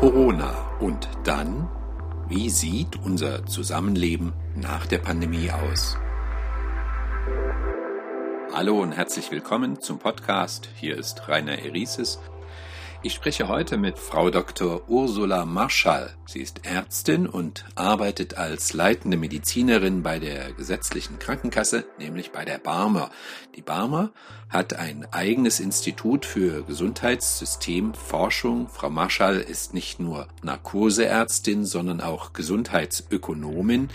Corona 0.00 0.78
und 0.80 1.10
dann? 1.24 1.68
Wie 2.26 2.48
sieht 2.48 2.96
unser 3.04 3.44
Zusammenleben 3.44 4.32
nach 4.56 4.86
der 4.86 4.96
Pandemie 4.96 5.50
aus? 5.50 5.98
Hallo 8.54 8.80
und 8.80 8.92
herzlich 8.92 9.30
willkommen 9.30 9.78
zum 9.82 9.98
Podcast. 9.98 10.70
Hier 10.74 10.96
ist 10.96 11.28
Rainer 11.28 11.58
Erises 11.58 12.18
ich 13.02 13.14
spreche 13.14 13.48
heute 13.48 13.78
mit 13.78 13.98
Frau 13.98 14.30
Dr. 14.30 14.82
Ursula 14.88 15.46
Marschall. 15.46 16.14
Sie 16.26 16.40
ist 16.40 16.66
Ärztin 16.66 17.26
und 17.26 17.64
arbeitet 17.74 18.36
als 18.36 18.74
leitende 18.74 19.16
Medizinerin 19.16 20.02
bei 20.02 20.18
der 20.18 20.52
gesetzlichen 20.52 21.18
Krankenkasse, 21.18 21.86
nämlich 21.98 22.30
bei 22.30 22.44
der 22.44 22.58
Barmer. 22.58 23.10
Die 23.56 23.62
Barmer 23.62 24.10
hat 24.50 24.74
ein 24.74 25.06
eigenes 25.12 25.60
Institut 25.60 26.26
für 26.26 26.64
Gesundheitssystemforschung. 26.64 28.68
Frau 28.68 28.90
Marschall 28.90 29.38
ist 29.38 29.74
nicht 29.74 30.00
nur 30.00 30.26
Narkoseärztin, 30.42 31.64
sondern 31.64 32.00
auch 32.00 32.32
Gesundheitsökonomin. 32.32 33.90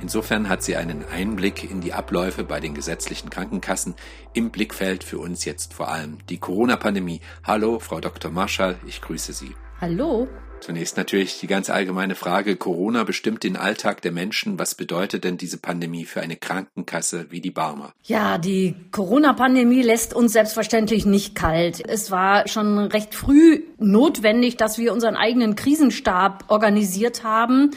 Insofern 0.00 0.48
hat 0.48 0.62
sie 0.62 0.76
einen 0.76 1.04
Einblick 1.04 1.70
in 1.70 1.80
die 1.80 1.92
Abläufe 1.92 2.44
bei 2.44 2.60
den 2.60 2.74
gesetzlichen 2.74 3.30
Krankenkassen. 3.30 3.94
Im 4.32 4.50
Blickfeld 4.50 5.04
für 5.04 5.18
uns 5.18 5.44
jetzt 5.44 5.74
vor 5.74 5.88
allem 5.88 6.18
die 6.28 6.38
Corona-Pandemie. 6.38 7.20
Hallo, 7.44 7.78
Frau 7.78 8.00
Dr. 8.00 8.30
Marschall, 8.30 8.47
ich 8.86 9.00
grüße 9.00 9.32
Sie. 9.32 9.54
Hallo. 9.80 10.28
Zunächst 10.60 10.96
natürlich 10.96 11.38
die 11.38 11.46
ganz 11.46 11.70
allgemeine 11.70 12.14
Frage, 12.14 12.56
Corona 12.56 13.04
bestimmt 13.04 13.44
den 13.44 13.56
Alltag 13.56 14.02
der 14.02 14.10
Menschen. 14.10 14.58
Was 14.58 14.74
bedeutet 14.74 15.22
denn 15.22 15.36
diese 15.36 15.58
Pandemie 15.58 16.04
für 16.04 16.20
eine 16.20 16.36
Krankenkasse 16.36 17.26
wie 17.30 17.40
die 17.40 17.50
Barmer? 17.50 17.92
Ja, 18.02 18.38
die 18.38 18.74
Corona-Pandemie 18.90 19.82
lässt 19.82 20.14
uns 20.14 20.32
selbstverständlich 20.32 21.06
nicht 21.06 21.34
kalt. 21.34 21.80
Es 21.86 22.10
war 22.10 22.48
schon 22.48 22.78
recht 22.78 23.14
früh 23.14 23.62
notwendig, 23.78 24.56
dass 24.56 24.78
wir 24.78 24.92
unseren 24.92 25.14
eigenen 25.14 25.54
Krisenstab 25.54 26.44
organisiert 26.48 27.22
haben 27.22 27.70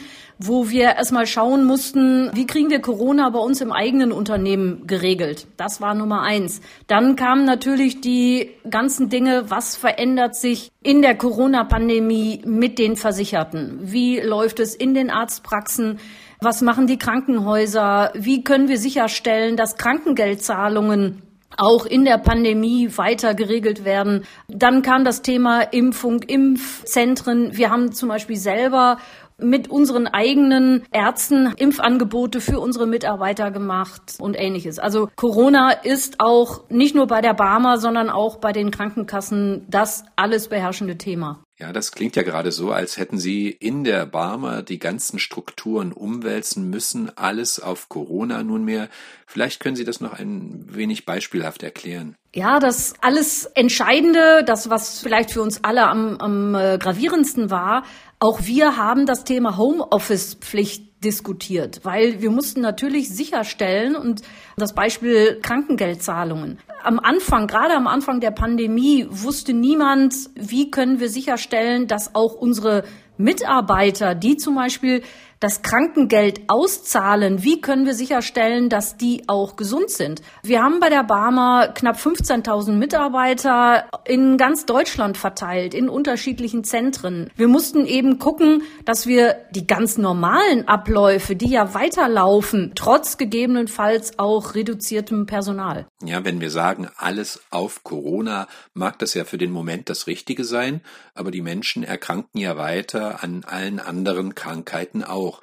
wo 0.44 0.70
wir 0.70 0.96
erstmal 0.96 1.26
schauen 1.26 1.64
mussten, 1.64 2.30
wie 2.34 2.46
kriegen 2.46 2.70
wir 2.70 2.80
Corona 2.80 3.30
bei 3.30 3.38
uns 3.38 3.60
im 3.60 3.72
eigenen 3.72 4.12
Unternehmen 4.12 4.86
geregelt. 4.86 5.46
Das 5.56 5.80
war 5.80 5.94
Nummer 5.94 6.22
eins. 6.22 6.60
Dann 6.86 7.16
kamen 7.16 7.44
natürlich 7.44 8.00
die 8.00 8.50
ganzen 8.68 9.08
Dinge, 9.08 9.50
was 9.50 9.76
verändert 9.76 10.34
sich 10.34 10.70
in 10.82 11.02
der 11.02 11.16
Corona-Pandemie 11.16 12.42
mit 12.44 12.78
den 12.78 12.96
Versicherten? 12.96 13.78
Wie 13.82 14.20
läuft 14.20 14.58
es 14.58 14.74
in 14.74 14.94
den 14.94 15.10
Arztpraxen? 15.10 15.98
Was 16.40 16.60
machen 16.60 16.86
die 16.86 16.98
Krankenhäuser? 16.98 18.12
Wie 18.14 18.42
können 18.42 18.68
wir 18.68 18.78
sicherstellen, 18.78 19.56
dass 19.56 19.76
Krankengeldzahlungen 19.76 21.22
auch 21.56 21.86
in 21.86 22.04
der 22.04 22.18
Pandemie 22.18 22.90
weiter 22.96 23.34
geregelt 23.34 23.84
werden. 23.84 24.24
Dann 24.48 24.80
kam 24.80 25.04
das 25.04 25.20
Thema 25.22 25.60
Impfung, 25.60 26.22
Impfzentren. 26.22 27.56
Wir 27.56 27.70
haben 27.70 27.92
zum 27.92 28.08
Beispiel 28.08 28.36
selber 28.36 28.98
mit 29.42 29.68
unseren 29.68 30.06
eigenen 30.06 30.84
Ärzten 30.92 31.52
Impfangebote 31.56 32.40
für 32.40 32.60
unsere 32.60 32.86
Mitarbeiter 32.86 33.50
gemacht 33.50 34.16
und 34.18 34.34
ähnliches. 34.34 34.78
Also 34.78 35.08
Corona 35.16 35.70
ist 35.70 36.20
auch 36.20 36.68
nicht 36.70 36.94
nur 36.94 37.06
bei 37.06 37.20
der 37.20 37.34
Barmer, 37.34 37.78
sondern 37.78 38.10
auch 38.10 38.36
bei 38.36 38.52
den 38.52 38.70
Krankenkassen 38.70 39.66
das 39.68 40.04
alles 40.16 40.48
beherrschende 40.48 40.98
Thema. 40.98 41.42
Ja, 41.62 41.72
das 41.72 41.92
klingt 41.92 42.16
ja 42.16 42.24
gerade 42.24 42.50
so, 42.50 42.72
als 42.72 42.96
hätten 42.96 43.18
Sie 43.18 43.48
in 43.48 43.84
der 43.84 44.04
Barmer 44.04 44.62
die 44.62 44.80
ganzen 44.80 45.20
Strukturen 45.20 45.92
umwälzen 45.92 46.68
müssen, 46.70 47.16
alles 47.16 47.60
auf 47.60 47.88
Corona 47.88 48.42
nunmehr. 48.42 48.88
Vielleicht 49.28 49.60
können 49.60 49.76
Sie 49.76 49.84
das 49.84 50.00
noch 50.00 50.12
ein 50.12 50.64
wenig 50.68 51.06
beispielhaft 51.06 51.62
erklären. 51.62 52.16
Ja, 52.34 52.58
das 52.58 52.94
alles 53.00 53.44
Entscheidende, 53.44 54.42
das 54.44 54.70
was 54.70 54.98
vielleicht 55.00 55.30
für 55.30 55.40
uns 55.42 55.62
alle 55.62 55.86
am, 55.86 56.16
am 56.16 56.54
äh, 56.56 56.78
gravierendsten 56.78 57.50
war, 57.50 57.84
auch 58.22 58.44
wir 58.44 58.76
haben 58.76 59.04
das 59.04 59.24
Thema 59.24 59.56
Homeoffice-Pflicht 59.56 61.02
diskutiert, 61.02 61.80
weil 61.82 62.22
wir 62.22 62.30
mussten 62.30 62.60
natürlich 62.60 63.08
sicherstellen 63.10 63.96
und 63.96 64.22
das 64.56 64.74
Beispiel 64.74 65.40
Krankengeldzahlungen. 65.42 66.60
Am 66.84 67.00
Anfang, 67.00 67.48
gerade 67.48 67.74
am 67.74 67.88
Anfang 67.88 68.20
der 68.20 68.30
Pandemie, 68.30 69.08
wusste 69.10 69.52
niemand, 69.52 70.14
wie 70.36 70.70
können 70.70 71.00
wir 71.00 71.08
sicherstellen, 71.08 71.88
dass 71.88 72.14
auch 72.14 72.34
unsere 72.34 72.84
Mitarbeiter, 73.16 74.14
die 74.14 74.36
zum 74.36 74.54
Beispiel 74.54 75.02
das 75.42 75.62
Krankengeld 75.62 76.42
auszahlen, 76.46 77.42
wie 77.42 77.60
können 77.60 77.84
wir 77.84 77.94
sicherstellen, 77.94 78.68
dass 78.68 78.96
die 78.96 79.24
auch 79.26 79.56
gesund 79.56 79.90
sind? 79.90 80.22
Wir 80.44 80.62
haben 80.62 80.78
bei 80.78 80.88
der 80.88 81.02
Barmer 81.02 81.68
knapp 81.74 81.96
15.000 81.96 82.72
Mitarbeiter 82.72 83.88
in 84.04 84.36
ganz 84.36 84.66
Deutschland 84.66 85.16
verteilt, 85.16 85.74
in 85.74 85.88
unterschiedlichen 85.88 86.62
Zentren. 86.62 87.28
Wir 87.34 87.48
mussten 87.48 87.86
eben 87.86 88.20
gucken, 88.20 88.62
dass 88.84 89.08
wir 89.08 89.36
die 89.50 89.66
ganz 89.66 89.98
normalen 89.98 90.68
Abläufe, 90.68 91.34
die 91.34 91.50
ja 91.50 91.74
weiterlaufen, 91.74 92.72
trotz 92.76 93.18
gegebenenfalls 93.18 94.20
auch 94.20 94.54
reduziertem 94.54 95.26
Personal. 95.26 95.86
Ja, 96.04 96.24
wenn 96.24 96.40
wir 96.40 96.50
sagen, 96.50 96.88
alles 96.96 97.40
auf 97.50 97.82
Corona, 97.82 98.46
mag 98.74 98.98
das 99.00 99.14
ja 99.14 99.24
für 99.24 99.38
den 99.38 99.50
Moment 99.50 99.88
das 99.88 100.06
Richtige 100.06 100.44
sein, 100.44 100.82
aber 101.14 101.32
die 101.32 101.42
Menschen 101.42 101.82
erkranken 101.82 102.38
ja 102.38 102.56
weiter 102.56 103.24
an 103.24 103.44
allen 103.44 103.80
anderen 103.80 104.36
Krankheiten 104.36 105.02
auch 105.02 105.31
auch. 105.32 105.40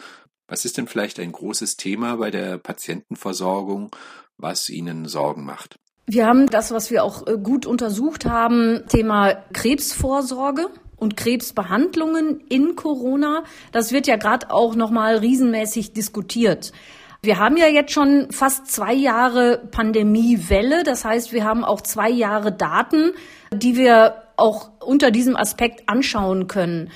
Was 0.47 0.65
ist 0.65 0.77
denn 0.77 0.87
vielleicht 0.87 1.19
ein 1.19 1.31
großes 1.31 1.77
Thema 1.77 2.15
bei 2.17 2.31
der 2.31 2.57
Patientenversorgung, 2.57 3.95
was 4.37 4.69
Ihnen 4.69 5.07
Sorgen 5.07 5.45
macht? 5.45 5.77
Wir 6.07 6.25
haben 6.25 6.47
das, 6.47 6.71
was 6.71 6.89
wir 6.89 7.03
auch 7.03 7.27
äh, 7.27 7.37
gut 7.37 7.67
untersucht 7.67 8.25
haben, 8.25 8.83
Thema 8.89 9.33
Krebsvorsorge 9.53 10.69
und 10.95 11.15
Krebsbehandlungen 11.15 12.41
in 12.49 12.75
Corona. 12.75 13.43
Das 13.71 13.91
wird 13.91 14.07
ja 14.07 14.15
gerade 14.15 14.49
auch 14.49 14.75
noch 14.75 14.89
mal 14.89 15.17
riesenmäßig 15.17 15.93
diskutiert. 15.93 16.71
Wir 17.21 17.37
haben 17.37 17.57
ja 17.57 17.67
jetzt 17.67 17.91
schon 17.91 18.31
fast 18.31 18.67
zwei 18.67 18.93
Jahre 18.93 19.61
Pandemiewelle. 19.69 20.83
Das 20.83 21.05
heißt, 21.05 21.31
wir 21.31 21.43
haben 21.43 21.63
auch 21.63 21.81
zwei 21.81 22.09
Jahre 22.09 22.51
Daten, 22.51 23.11
die 23.53 23.75
wir 23.75 24.23
auch 24.35 24.71
unter 24.79 25.11
diesem 25.11 25.35
Aspekt 25.35 25.87
anschauen 25.87 26.47
können 26.47 26.89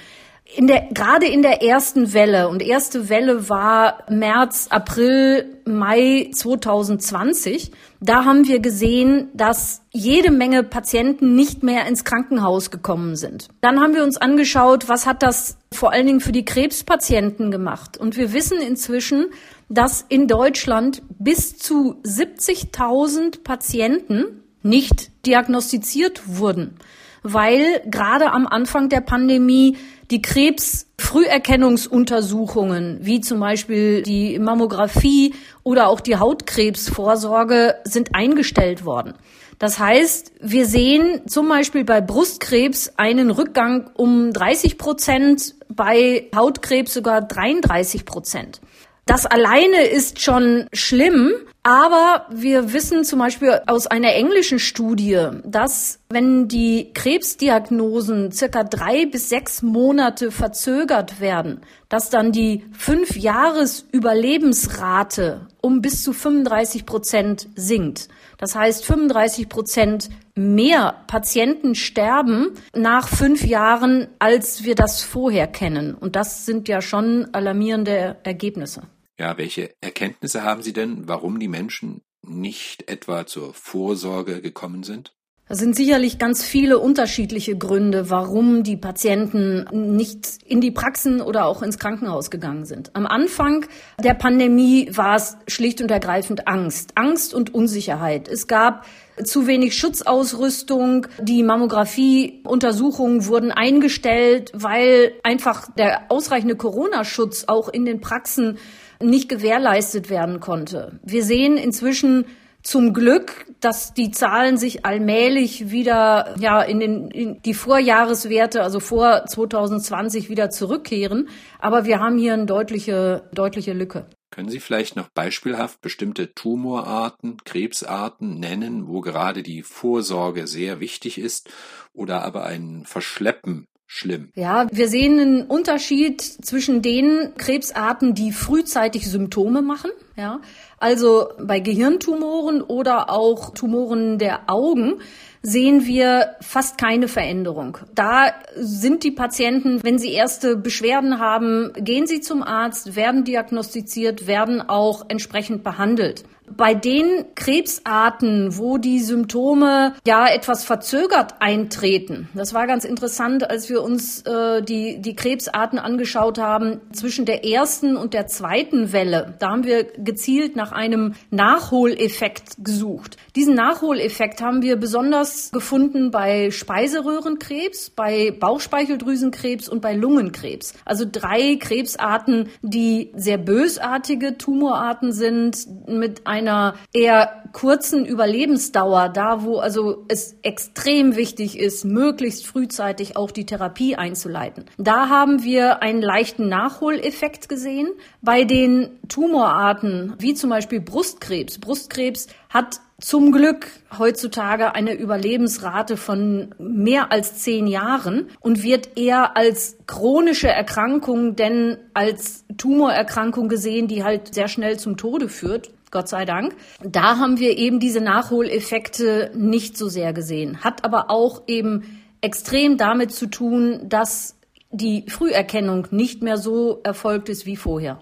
in 0.46 0.68
der, 0.68 0.88
gerade 0.92 1.26
in 1.26 1.42
der 1.42 1.64
ersten 1.64 2.14
Welle, 2.14 2.50
und 2.50 2.62
erste 2.62 3.10
Welle 3.10 3.50
war 3.50 4.04
März, 4.10 4.68
April, 4.70 5.58
Mai 5.66 6.30
2020, 6.34 7.72
da 8.02 8.26
haben 8.26 8.46
wir 8.48 8.60
gesehen, 8.60 9.30
dass 9.34 9.82
jede 9.92 10.32
Menge 10.32 10.64
Patienten 10.64 11.36
nicht 11.36 11.64
mehr 11.64 11.88
ins 11.88 12.04
Krankenhaus 12.04 12.70
gekommen 12.70 13.16
sind. 13.16 13.48
Dann 13.62 13.80
haben 13.80 13.96
wir 13.96 14.04
uns 14.04 14.18
angeschaut, 14.18 14.90
was 14.90 15.08
hat 15.08 15.24
das 15.24 15.58
vor 15.74 15.94
allen 15.94 16.06
Dingen 16.06 16.20
für 16.20 16.34
die 16.34 16.46
Krebspatienten 16.46 17.50
gemacht. 17.50 17.98
Und 17.98 18.18
wir 18.18 18.34
wissen 18.34 18.60
inzwischen, 18.60 19.28
dass 19.70 20.06
in 20.08 20.28
Deutschland 20.28 21.02
bis 21.18 21.58
zu 21.58 21.96
70.000 22.04 23.44
Patienten 23.44 24.44
nicht 24.62 25.12
diagnostiziert 25.26 26.24
wurden, 26.26 26.78
weil 27.24 27.82
gerade 27.86 28.32
am 28.32 28.46
Anfang 28.46 28.90
der 28.90 29.02
Pandemie 29.02 29.78
die 30.12 30.22
Krebsfrüherkennungsuntersuchungen, 30.22 33.00
wie 33.02 33.22
zum 33.22 33.40
Beispiel 33.40 34.04
die 34.04 34.38
Mammographie 34.38 35.34
oder 35.64 35.88
auch 35.88 36.02
die 36.02 36.18
Hautkrebsvorsorge, 36.18 37.78
sind 37.86 38.14
eingestellt 38.14 38.86
worden. 38.86 39.16
Das 39.60 39.78
heißt, 39.80 40.34
wir 40.42 40.66
sehen 40.66 41.22
zum 41.28 41.48
Beispiel 41.48 41.86
bei 41.86 42.02
Brustkrebs 42.02 42.92
einen 42.98 43.32
Rückgang 43.32 43.90
um 43.96 44.34
30 44.34 44.78
Prozent, 44.78 45.56
bei 45.70 46.28
Hautkrebs 46.36 46.94
sogar 46.94 47.22
33 47.22 48.04
Prozent. 48.06 48.60
Das 49.06 49.26
alleine 49.26 49.84
ist 49.84 50.22
schon 50.22 50.68
schlimm, 50.72 51.34
aber 51.62 52.26
wir 52.30 52.72
wissen 52.72 53.04
zum 53.04 53.20
Beispiel 53.20 53.62
aus 53.68 53.88
einer 53.88 54.14
englischen 54.16 54.60
Studie, 54.60 55.28
dass 55.44 56.00
wenn 56.10 56.48
die 56.48 56.92
Krebsdiagnosen 56.94 58.32
circa 58.32 58.64
drei 58.64 59.06
bis 59.06 59.28
sechs 59.28 59.62
Monate 59.62 60.32
verzögert 60.32 61.20
werden, 61.20 61.62
dass 61.90 62.10
dann 62.10 62.32
die 62.32 62.66
fünf 62.78 63.16
Jahres 63.18 63.86
Überlebensrate 63.92 65.48
um 65.62 65.82
bis 65.82 66.04
zu 66.04 66.12
35 66.12 66.86
Prozent 66.86 67.48
sinkt. 67.56 68.10
Das 68.38 68.56
heißt, 68.56 68.86
35 68.86 69.48
Prozent 69.48 70.10
mehr 70.36 70.96
Patienten 71.08 71.76
sterben 71.76 72.52
nach 72.76 73.08
fünf 73.08 73.46
Jahren, 73.46 74.08
als 74.20 74.66
wir 74.66 74.76
das 74.76 75.02
vorher 75.02 75.48
kennen. 75.48 75.94
Und 75.94 76.18
das 76.18 76.46
sind 76.46 76.68
ja 76.68 76.82
schon 76.82 77.30
alarmierende 77.34 78.18
Ergebnisse. 78.24 78.82
Ja, 79.20 79.38
welche 79.38 79.76
Erkenntnisse 79.82 80.44
haben 80.44 80.64
Sie 80.64 80.74
denn, 80.74 81.08
warum 81.08 81.40
die 81.40 81.48
Menschen 81.48 82.02
nicht 82.22 82.90
etwa 82.90 83.26
zur 83.26 83.54
Vorsorge 83.54 84.42
gekommen 84.42 84.84
sind? 84.84 85.14
Es 85.50 85.60
sind 85.60 85.76
sicherlich 85.76 86.20
ganz 86.20 86.44
viele 86.44 86.80
unterschiedliche 86.80 87.58
Gründe, 87.58 88.10
warum 88.10 88.64
die 88.64 88.78
Patienten 88.78 89.68
nicht 89.96 90.42
in 90.46 90.62
die 90.62 90.72
Praxen 90.72 91.22
oder 91.22 91.46
auch 91.46 91.62
ins 91.62 91.78
Krankenhaus 91.78 92.32
gegangen 92.32 92.64
sind. 92.64 92.96
Am 92.96 93.06
Anfang 93.06 93.66
der 94.02 94.14
Pandemie 94.14 94.90
war 94.94 95.18
es 95.18 95.36
schlicht 95.48 95.82
und 95.82 95.92
ergreifend 95.92 96.48
Angst. 96.48 96.94
Angst 96.96 97.34
und 97.34 97.54
Unsicherheit. 97.54 98.30
Es 98.30 98.48
gab 98.48 98.86
zu 99.22 99.46
wenig 99.46 99.78
Schutzausrüstung. 99.78 101.08
Die 101.22 101.44
Mammographieuntersuchungen 101.44 103.28
wurden 103.28 103.52
eingestellt, 103.52 104.50
weil 104.56 105.12
einfach 105.24 105.70
der 105.76 106.06
ausreichende 106.10 106.56
Corona-Schutz 106.56 107.44
auch 107.48 107.68
in 107.68 107.84
den 107.84 108.00
Praxen 108.00 108.58
nicht 109.04 109.30
gewährleistet 109.30 110.10
werden 110.10 110.40
konnte. 110.40 111.00
Wir 111.04 111.24
sehen 111.24 111.58
inzwischen 111.58 112.26
zum 112.64 112.94
Glück, 112.94 113.46
dass 113.60 113.94
die 113.94 114.12
Zahlen 114.12 114.58
sich 114.58 114.86
allmählich 114.86 115.70
wieder 115.70 116.34
ja 116.40 116.62
in, 116.62 116.80
den, 116.80 117.12
in 117.12 117.42
die 117.42 117.54
Vorjahreswerte, 117.54 118.64
also 118.64 118.80
vor 118.80 119.26
2020 119.26 120.30
wieder 120.30 120.50
zurückkehren. 120.50 121.30
Aber 121.60 121.86
wir 121.86 122.00
haben 122.00 122.18
hier 122.18 122.34
eine 122.34 122.46
deutliche, 122.46 123.30
deutliche 123.34 123.74
Lücke. 123.74 124.06
Können 124.32 124.50
Sie 124.50 124.62
vielleicht 124.62 124.96
noch 124.96 125.10
beispielhaft 125.10 125.82
bestimmte 125.82 126.34
Tumorarten, 126.34 127.38
Krebsarten 127.44 128.40
nennen, 128.40 128.88
wo 128.88 129.02
gerade 129.02 129.44
die 129.44 129.62
Vorsorge 129.62 130.48
sehr 130.48 130.80
wichtig 130.80 131.20
ist 131.20 131.52
oder 131.94 132.24
aber 132.24 132.46
ein 132.46 132.84
Verschleppen 132.86 133.68
schlimm? 133.94 134.30
Ja, 134.36 134.68
wir 134.72 134.88
sehen 134.88 135.20
einen 135.20 135.44
Unterschied 135.44 136.22
zwischen 136.22 136.82
den 136.82 137.34
Krebsarten, 137.38 138.16
die 138.16 138.32
frühzeitig 138.32 139.10
Symptome 139.10 139.62
machen, 139.62 139.92
ja, 140.16 140.42
also 140.80 141.30
bei 141.40 141.60
Gehirntumoren 141.60 142.62
oder 142.62 143.10
auch 143.10 143.52
Tumoren 143.52 144.18
der 144.18 144.50
Augen 144.50 144.96
sehen 145.44 145.86
wir 145.86 146.36
fast 146.42 146.78
keine 146.78 147.08
Veränderung. 147.08 147.78
Da 147.94 148.34
sind 148.56 149.04
die 149.04 149.12
Patienten, 149.12 149.84
wenn 149.84 150.00
sie 150.00 150.14
erste 150.14 150.56
Beschwerden 150.56 151.20
haben, 151.20 151.72
gehen 151.78 152.08
sie 152.08 152.22
zum 152.22 152.42
Arzt, 152.42 152.96
werden 152.96 153.26
diagnostiziert, 153.26 154.26
werden 154.26 154.62
auch 154.62 155.06
entsprechend 155.10 155.64
behandelt. 155.64 156.24
Bei 156.50 156.74
den 156.74 157.26
Krebsarten, 157.36 158.58
wo 158.58 158.78
die 158.78 159.00
Symptome 159.00 159.94
ja 160.06 160.28
etwas 160.28 160.64
verzögert 160.64 161.36
eintreten, 161.40 162.30
das 162.34 162.54
war 162.54 162.68
ganz 162.68 162.86
interessant, 162.86 163.50
als 163.50 163.70
wir 163.70 163.82
uns 163.82 164.22
äh, 164.24 164.62
die, 164.62 165.02
die 165.02 165.16
Krebsarten 165.16 165.80
angeschaut 165.80 166.38
haben, 166.38 166.82
zwischen 166.92 167.26
der 167.26 167.46
ersten 167.46 167.96
und 167.96 168.14
der 168.14 168.28
zweiten 168.28 168.92
Welle, 168.92 169.36
da 169.40 169.52
haben 169.52 169.64
wir 169.64 169.84
gezielt 169.84 170.56
nach 170.56 170.72
einem 170.72 171.16
Nachholeffekt 171.32 172.64
gesucht. 172.64 173.18
Diesen 173.36 173.56
Nachholeffekt 173.56 174.42
haben 174.42 174.62
wir 174.62 174.76
besonders 174.76 175.52
gefunden 175.52 176.12
bei 176.12 176.52
Speiseröhrenkrebs, 176.52 177.90
bei 177.90 178.32
Bauchspeicheldrüsenkrebs 178.32 179.70
und 179.70 179.82
bei 179.82 179.94
Lungenkrebs. 179.94 180.74
Also 180.86 181.06
drei 181.10 181.56
Krebsarten, 181.56 182.50
die 182.62 183.12
sehr 183.16 183.38
bösartige 183.38 184.38
Tumorarten 184.38 185.14
sind, 185.14 185.68
mit 185.88 186.28
einer 186.34 186.74
eher 186.94 187.44
kurzen 187.52 188.06
Überlebensdauer, 188.08 189.10
da 189.10 189.44
wo 189.44 189.60
also 189.60 190.06
es 190.08 190.36
extrem 190.42 191.16
wichtig 191.16 191.60
ist, 191.60 191.86
möglichst 191.86 192.48
frühzeitig 192.48 193.16
auch 193.16 193.30
die 193.30 193.46
Therapie 193.46 193.96
einzuleiten. 193.96 194.66
Da 194.80 195.10
haben 195.10 195.44
wir 195.44 195.84
einen 195.84 196.02
leichten 196.02 196.50
Nachholeffekt 196.50 197.50
gesehen. 197.50 197.90
Bei 198.24 198.46
den 198.46 198.90
Tumorarten, 199.10 200.16
wie 200.18 200.34
zum 200.34 200.50
Beispiel 200.50 200.82
Brustkrebs, 200.82 201.60
Brustkrebs 201.60 202.28
hat 202.50 202.80
zum 203.00 203.32
Glück 203.32 203.68
heutzutage 203.98 204.76
eine 204.76 204.94
Überlebensrate 204.94 205.98
von 205.98 206.56
mehr 206.58 207.12
als 207.12 207.40
zehn 207.40 207.68
Jahren 207.68 208.30
und 208.40 208.64
wird 208.64 208.98
eher 208.98 209.36
als 209.36 209.78
chronische 209.88 210.48
Erkrankung 210.48 211.36
denn 211.36 211.78
als 211.94 212.46
Tumorerkrankung 212.58 213.50
gesehen, 213.50 213.88
die 213.88 214.04
halt 214.04 214.34
sehr 214.34 214.48
schnell 214.48 214.80
zum 214.80 214.96
Tode 214.96 215.28
führt. 215.28 215.72
Gott 215.94 216.10
sei 216.10 216.26
Dank. 216.26 216.56
Da 216.82 217.20
haben 217.20 217.38
wir 217.38 217.56
eben 217.58 217.80
diese 217.80 218.02
Nachholeffekte 218.02 219.32
nicht 219.36 219.78
so 219.78 219.88
sehr 219.90 220.12
gesehen. 220.12 220.64
Hat 220.64 220.84
aber 220.84 221.12
auch 221.12 221.44
eben 221.46 222.02
extrem 222.20 222.78
damit 222.78 223.14
zu 223.14 223.28
tun, 223.28 223.80
dass 223.88 224.40
die 224.72 225.06
Früherkennung 225.08 225.88
nicht 225.92 226.24
mehr 226.24 226.38
so 226.38 226.82
erfolgt 226.84 227.30
ist 227.30 227.46
wie 227.46 227.58
vorher. 227.58 228.02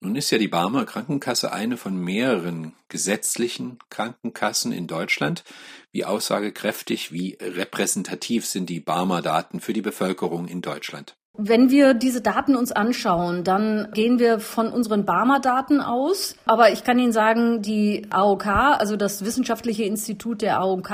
Nun 0.00 0.16
ist 0.16 0.30
ja 0.30 0.36
die 0.36 0.48
Barmer 0.48 0.84
Krankenkasse 0.84 1.50
eine 1.50 1.78
von 1.78 1.96
mehreren 1.96 2.74
gesetzlichen 2.88 3.78
Krankenkassen 3.88 4.70
in 4.70 4.86
Deutschland. 4.86 5.44
Wie 5.90 6.04
aussagekräftig, 6.04 7.10
wie 7.10 7.38
repräsentativ 7.40 8.44
sind 8.44 8.68
die 8.68 8.80
Barmer 8.80 9.22
Daten 9.22 9.60
für 9.60 9.72
die 9.72 9.82
Bevölkerung 9.82 10.46
in 10.46 10.60
Deutschland? 10.60 11.16
Wenn 11.40 11.70
wir 11.70 11.94
diese 11.94 12.20
Daten 12.20 12.56
uns 12.56 12.72
anschauen, 12.72 13.44
dann 13.44 13.88
gehen 13.94 14.18
wir 14.18 14.40
von 14.40 14.72
unseren 14.72 15.04
Barmer-Daten 15.04 15.80
aus. 15.80 16.34
Aber 16.46 16.72
ich 16.72 16.82
kann 16.82 16.98
Ihnen 16.98 17.12
sagen, 17.12 17.62
die 17.62 18.08
AOK, 18.10 18.46
also 18.46 18.96
das 18.96 19.24
Wissenschaftliche 19.24 19.84
Institut 19.84 20.42
der 20.42 20.58
AOK, 20.58 20.90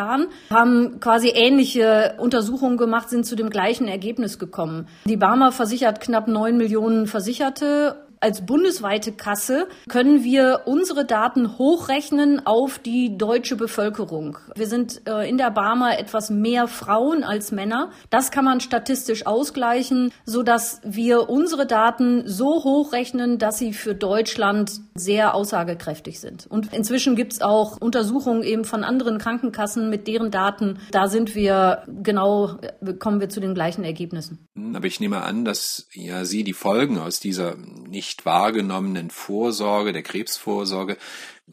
haben 0.51 1.01
quasi 1.01 1.31
ähnliche 1.31 2.17
Untersuchungen 2.19 2.77
gemacht, 2.77 3.09
sind 3.09 3.25
zu 3.25 3.37
dem 3.37 3.49
gleichen 3.49 3.89
Ergebnis 3.89 4.39
gekommen. 4.39 4.87
Die 5.07 5.17
Barmer 5.17 5.51
versichert 5.51 6.03
knapp 6.03 6.29
neun 6.29 6.59
Millionen 6.59 7.07
Versicherte 7.07 8.04
als 8.21 8.47
bundesweite 8.47 9.13
Kasse 9.13 9.67
können 9.89 10.25
wir 10.25 10.63
unsere 10.67 11.05
Daten 11.05 11.59
hochrechnen 11.59 12.47
auf 12.47 12.79
die 12.79 13.17
deutsche 13.17 13.57
Bevölkerung. 13.57 14.39
Wir 14.55 14.67
sind 14.67 15.03
äh, 15.07 15.29
in 15.29 15.39
der 15.39 15.51
Barmer 15.51 15.99
etwas 15.99 16.31
mehr 16.31 16.69
Frauen 16.69 17.25
als 17.25 17.53
Männer. 17.53 17.91
Das 18.11 18.31
kann 18.31 18.45
man 18.45 18.61
statistisch 18.61 19.27
ausgleichen, 19.27 20.13
so 20.25 20.45
wir 20.83 21.29
unsere 21.29 21.67
Daten 21.67 22.23
so 22.27 22.65
hochrechnen, 22.65 23.39
dass 23.39 23.59
sie 23.59 23.73
für 23.73 23.95
Deutschland 23.95 24.81
sehr 24.95 25.35
aussagekräftig 25.35 26.21
sind. 26.21 26.47
Und 26.47 26.73
inzwischen 26.73 27.17
gibt 27.17 27.33
es 27.33 27.41
auch 27.43 27.81
Untersuchungen 27.81 28.43
eben 28.43 28.65
von 28.65 28.85
anderen 28.85 29.19
Krankenkassen 29.19 29.91
mit 29.91 30.07
deren 30.07 30.31
Daten. 30.31 30.79
Da 30.93 31.09
sind 31.09 31.35
wir 31.35 31.83
genau, 32.03 32.59
äh, 32.61 32.95
kommen 32.95 33.21
wir 33.21 33.29
zu 33.29 33.41
den 33.41 33.55
gleichen 33.55 33.85
Ergebnissen. 33.85 34.47
Aber 34.75 34.87
ich 34.87 35.01
nehme 35.01 35.23
an, 35.23 35.45
dass 35.45 35.89
ja 35.93 36.25
Sie 36.25 36.45
die 36.45 36.53
Folgen 36.53 36.99
aus 36.99 37.21
dieser 37.21 37.57
nicht 37.57 38.14
nicht 38.15 38.27
wahrgenommenen 38.27 39.11
Vorsorge, 39.11 39.93
der 39.93 40.05
Krebsvorsorge, 40.05 40.97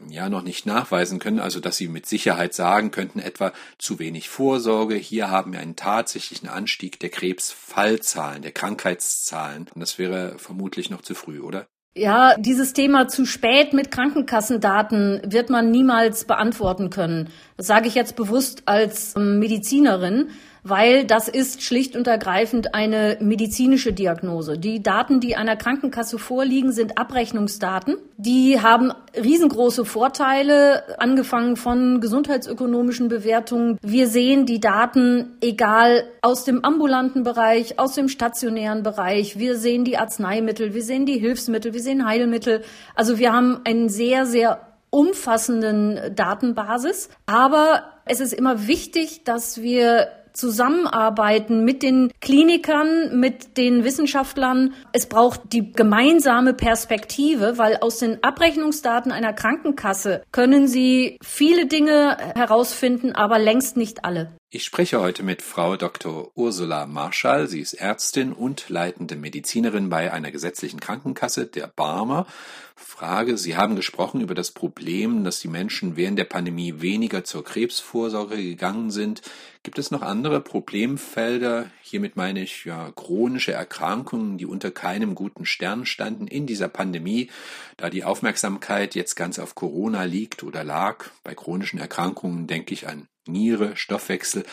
ja 0.09 0.29
noch 0.29 0.43
nicht 0.43 0.67
nachweisen 0.67 1.17
können, 1.17 1.39
also 1.39 1.59
dass 1.59 1.77
sie 1.77 1.87
mit 1.87 2.05
Sicherheit 2.05 2.53
sagen 2.53 2.91
könnten, 2.91 3.19
etwa 3.19 3.51
zu 3.79 3.97
wenig 3.97 4.29
Vorsorge, 4.29 4.95
hier 4.95 5.31
haben 5.31 5.53
wir 5.53 5.59
einen 5.59 5.75
tatsächlichen 5.75 6.47
Anstieg 6.47 6.99
der 6.99 7.09
Krebsfallzahlen, 7.09 8.43
der 8.43 8.51
Krankheitszahlen. 8.51 9.69
Und 9.73 9.81
das 9.81 9.97
wäre 9.97 10.35
vermutlich 10.37 10.91
noch 10.91 11.01
zu 11.01 11.15
früh, 11.15 11.39
oder? 11.39 11.65
Ja, 11.93 12.37
dieses 12.37 12.73
Thema 12.73 13.07
zu 13.07 13.25
spät 13.25 13.73
mit 13.73 13.91
Krankenkassendaten 13.91 15.23
wird 15.25 15.49
man 15.49 15.71
niemals 15.71 16.25
beantworten 16.25 16.89
können. 16.89 17.29
Das 17.57 17.67
sage 17.67 17.87
ich 17.87 17.95
jetzt 17.95 18.15
bewusst 18.15 18.63
als 18.67 19.15
ähm, 19.17 19.39
Medizinerin 19.39 20.29
weil 20.63 21.05
das 21.05 21.27
ist 21.27 21.63
schlicht 21.63 21.95
und 21.95 22.07
ergreifend 22.07 22.75
eine 22.75 23.17
medizinische 23.19 23.93
Diagnose. 23.93 24.57
Die 24.57 24.83
Daten, 24.83 25.19
die 25.19 25.35
einer 25.35 25.55
Krankenkasse 25.55 26.19
vorliegen, 26.19 26.71
sind 26.71 26.97
Abrechnungsdaten. 26.97 27.97
Die 28.17 28.61
haben 28.61 28.91
riesengroße 29.15 29.85
Vorteile, 29.85 30.99
angefangen 30.99 31.55
von 31.55 31.99
gesundheitsökonomischen 31.99 33.07
Bewertungen. 33.07 33.77
Wir 33.81 34.07
sehen 34.07 34.45
die 34.45 34.59
Daten, 34.59 35.37
egal 35.41 36.03
aus 36.21 36.43
dem 36.43 36.63
ambulanten 36.63 37.23
Bereich, 37.23 37.79
aus 37.79 37.95
dem 37.95 38.07
stationären 38.07 38.83
Bereich. 38.83 39.39
Wir 39.39 39.57
sehen 39.57 39.83
die 39.83 39.97
Arzneimittel, 39.97 40.73
wir 40.73 40.83
sehen 40.83 41.05
die 41.05 41.17
Hilfsmittel, 41.17 41.73
wir 41.73 41.81
sehen 41.81 42.05
Heilmittel. 42.05 42.63
Also 42.95 43.17
wir 43.17 43.33
haben 43.33 43.61
einen 43.63 43.89
sehr, 43.89 44.25
sehr 44.25 44.59
umfassenden 44.91 46.15
Datenbasis. 46.15 47.09
Aber 47.25 47.83
es 48.05 48.19
ist 48.19 48.33
immer 48.33 48.67
wichtig, 48.67 49.23
dass 49.23 49.61
wir 49.61 50.07
zusammenarbeiten 50.33 51.63
mit 51.63 51.83
den 51.83 52.11
Klinikern, 52.21 53.19
mit 53.19 53.57
den 53.57 53.83
Wissenschaftlern. 53.83 54.73
Es 54.93 55.07
braucht 55.07 55.53
die 55.53 55.71
gemeinsame 55.71 56.53
Perspektive, 56.53 57.57
weil 57.57 57.77
aus 57.77 57.99
den 57.99 58.23
Abrechnungsdaten 58.23 59.11
einer 59.11 59.33
Krankenkasse 59.33 60.23
können 60.31 60.67
Sie 60.67 61.17
viele 61.23 61.67
Dinge 61.67 62.17
herausfinden, 62.35 63.13
aber 63.13 63.39
längst 63.39 63.77
nicht 63.77 64.05
alle. 64.05 64.31
Ich 64.53 64.65
spreche 64.65 64.99
heute 64.99 65.23
mit 65.23 65.41
Frau 65.41 65.77
Dr. 65.77 66.29
Ursula 66.35 66.85
Marschall. 66.85 67.47
Sie 67.47 67.61
ist 67.61 67.71
Ärztin 67.71 68.33
und 68.33 68.67
leitende 68.67 69.15
Medizinerin 69.15 69.87
bei 69.87 70.11
einer 70.11 70.29
gesetzlichen 70.29 70.81
Krankenkasse, 70.81 71.47
der 71.47 71.67
Barmer. 71.67 72.27
Frage, 72.75 73.37
Sie 73.37 73.55
haben 73.55 73.77
gesprochen 73.77 74.19
über 74.19 74.35
das 74.35 74.51
Problem, 74.51 75.23
dass 75.23 75.39
die 75.39 75.47
Menschen 75.47 75.95
während 75.95 76.19
der 76.19 76.25
Pandemie 76.25 76.81
weniger 76.81 77.23
zur 77.23 77.45
Krebsvorsorge 77.45 78.35
gegangen 78.35 78.91
sind. 78.91 79.21
Gibt 79.63 79.79
es 79.79 79.89
noch 79.89 80.01
andere 80.01 80.41
Problemfelder? 80.41 81.71
Hiermit 81.81 82.17
meine 82.17 82.41
ich 82.41 82.65
ja 82.65 82.91
chronische 82.91 83.53
Erkrankungen, 83.53 84.37
die 84.37 84.45
unter 84.45 84.69
keinem 84.69 85.15
guten 85.15 85.45
Stern 85.45 85.85
standen 85.85 86.27
in 86.27 86.45
dieser 86.45 86.67
Pandemie, 86.67 87.29
da 87.77 87.89
die 87.89 88.03
Aufmerksamkeit 88.03 88.95
jetzt 88.95 89.15
ganz 89.15 89.39
auf 89.39 89.55
Corona 89.55 90.03
liegt 90.03 90.43
oder 90.43 90.65
lag. 90.65 91.05
Bei 91.23 91.35
chronischen 91.35 91.79
Erkrankungen 91.79 92.47
denke 92.47 92.73
ich 92.73 92.89
an 92.89 93.07
Niere, 93.27 93.75
Stoffwechsel, 93.75 94.43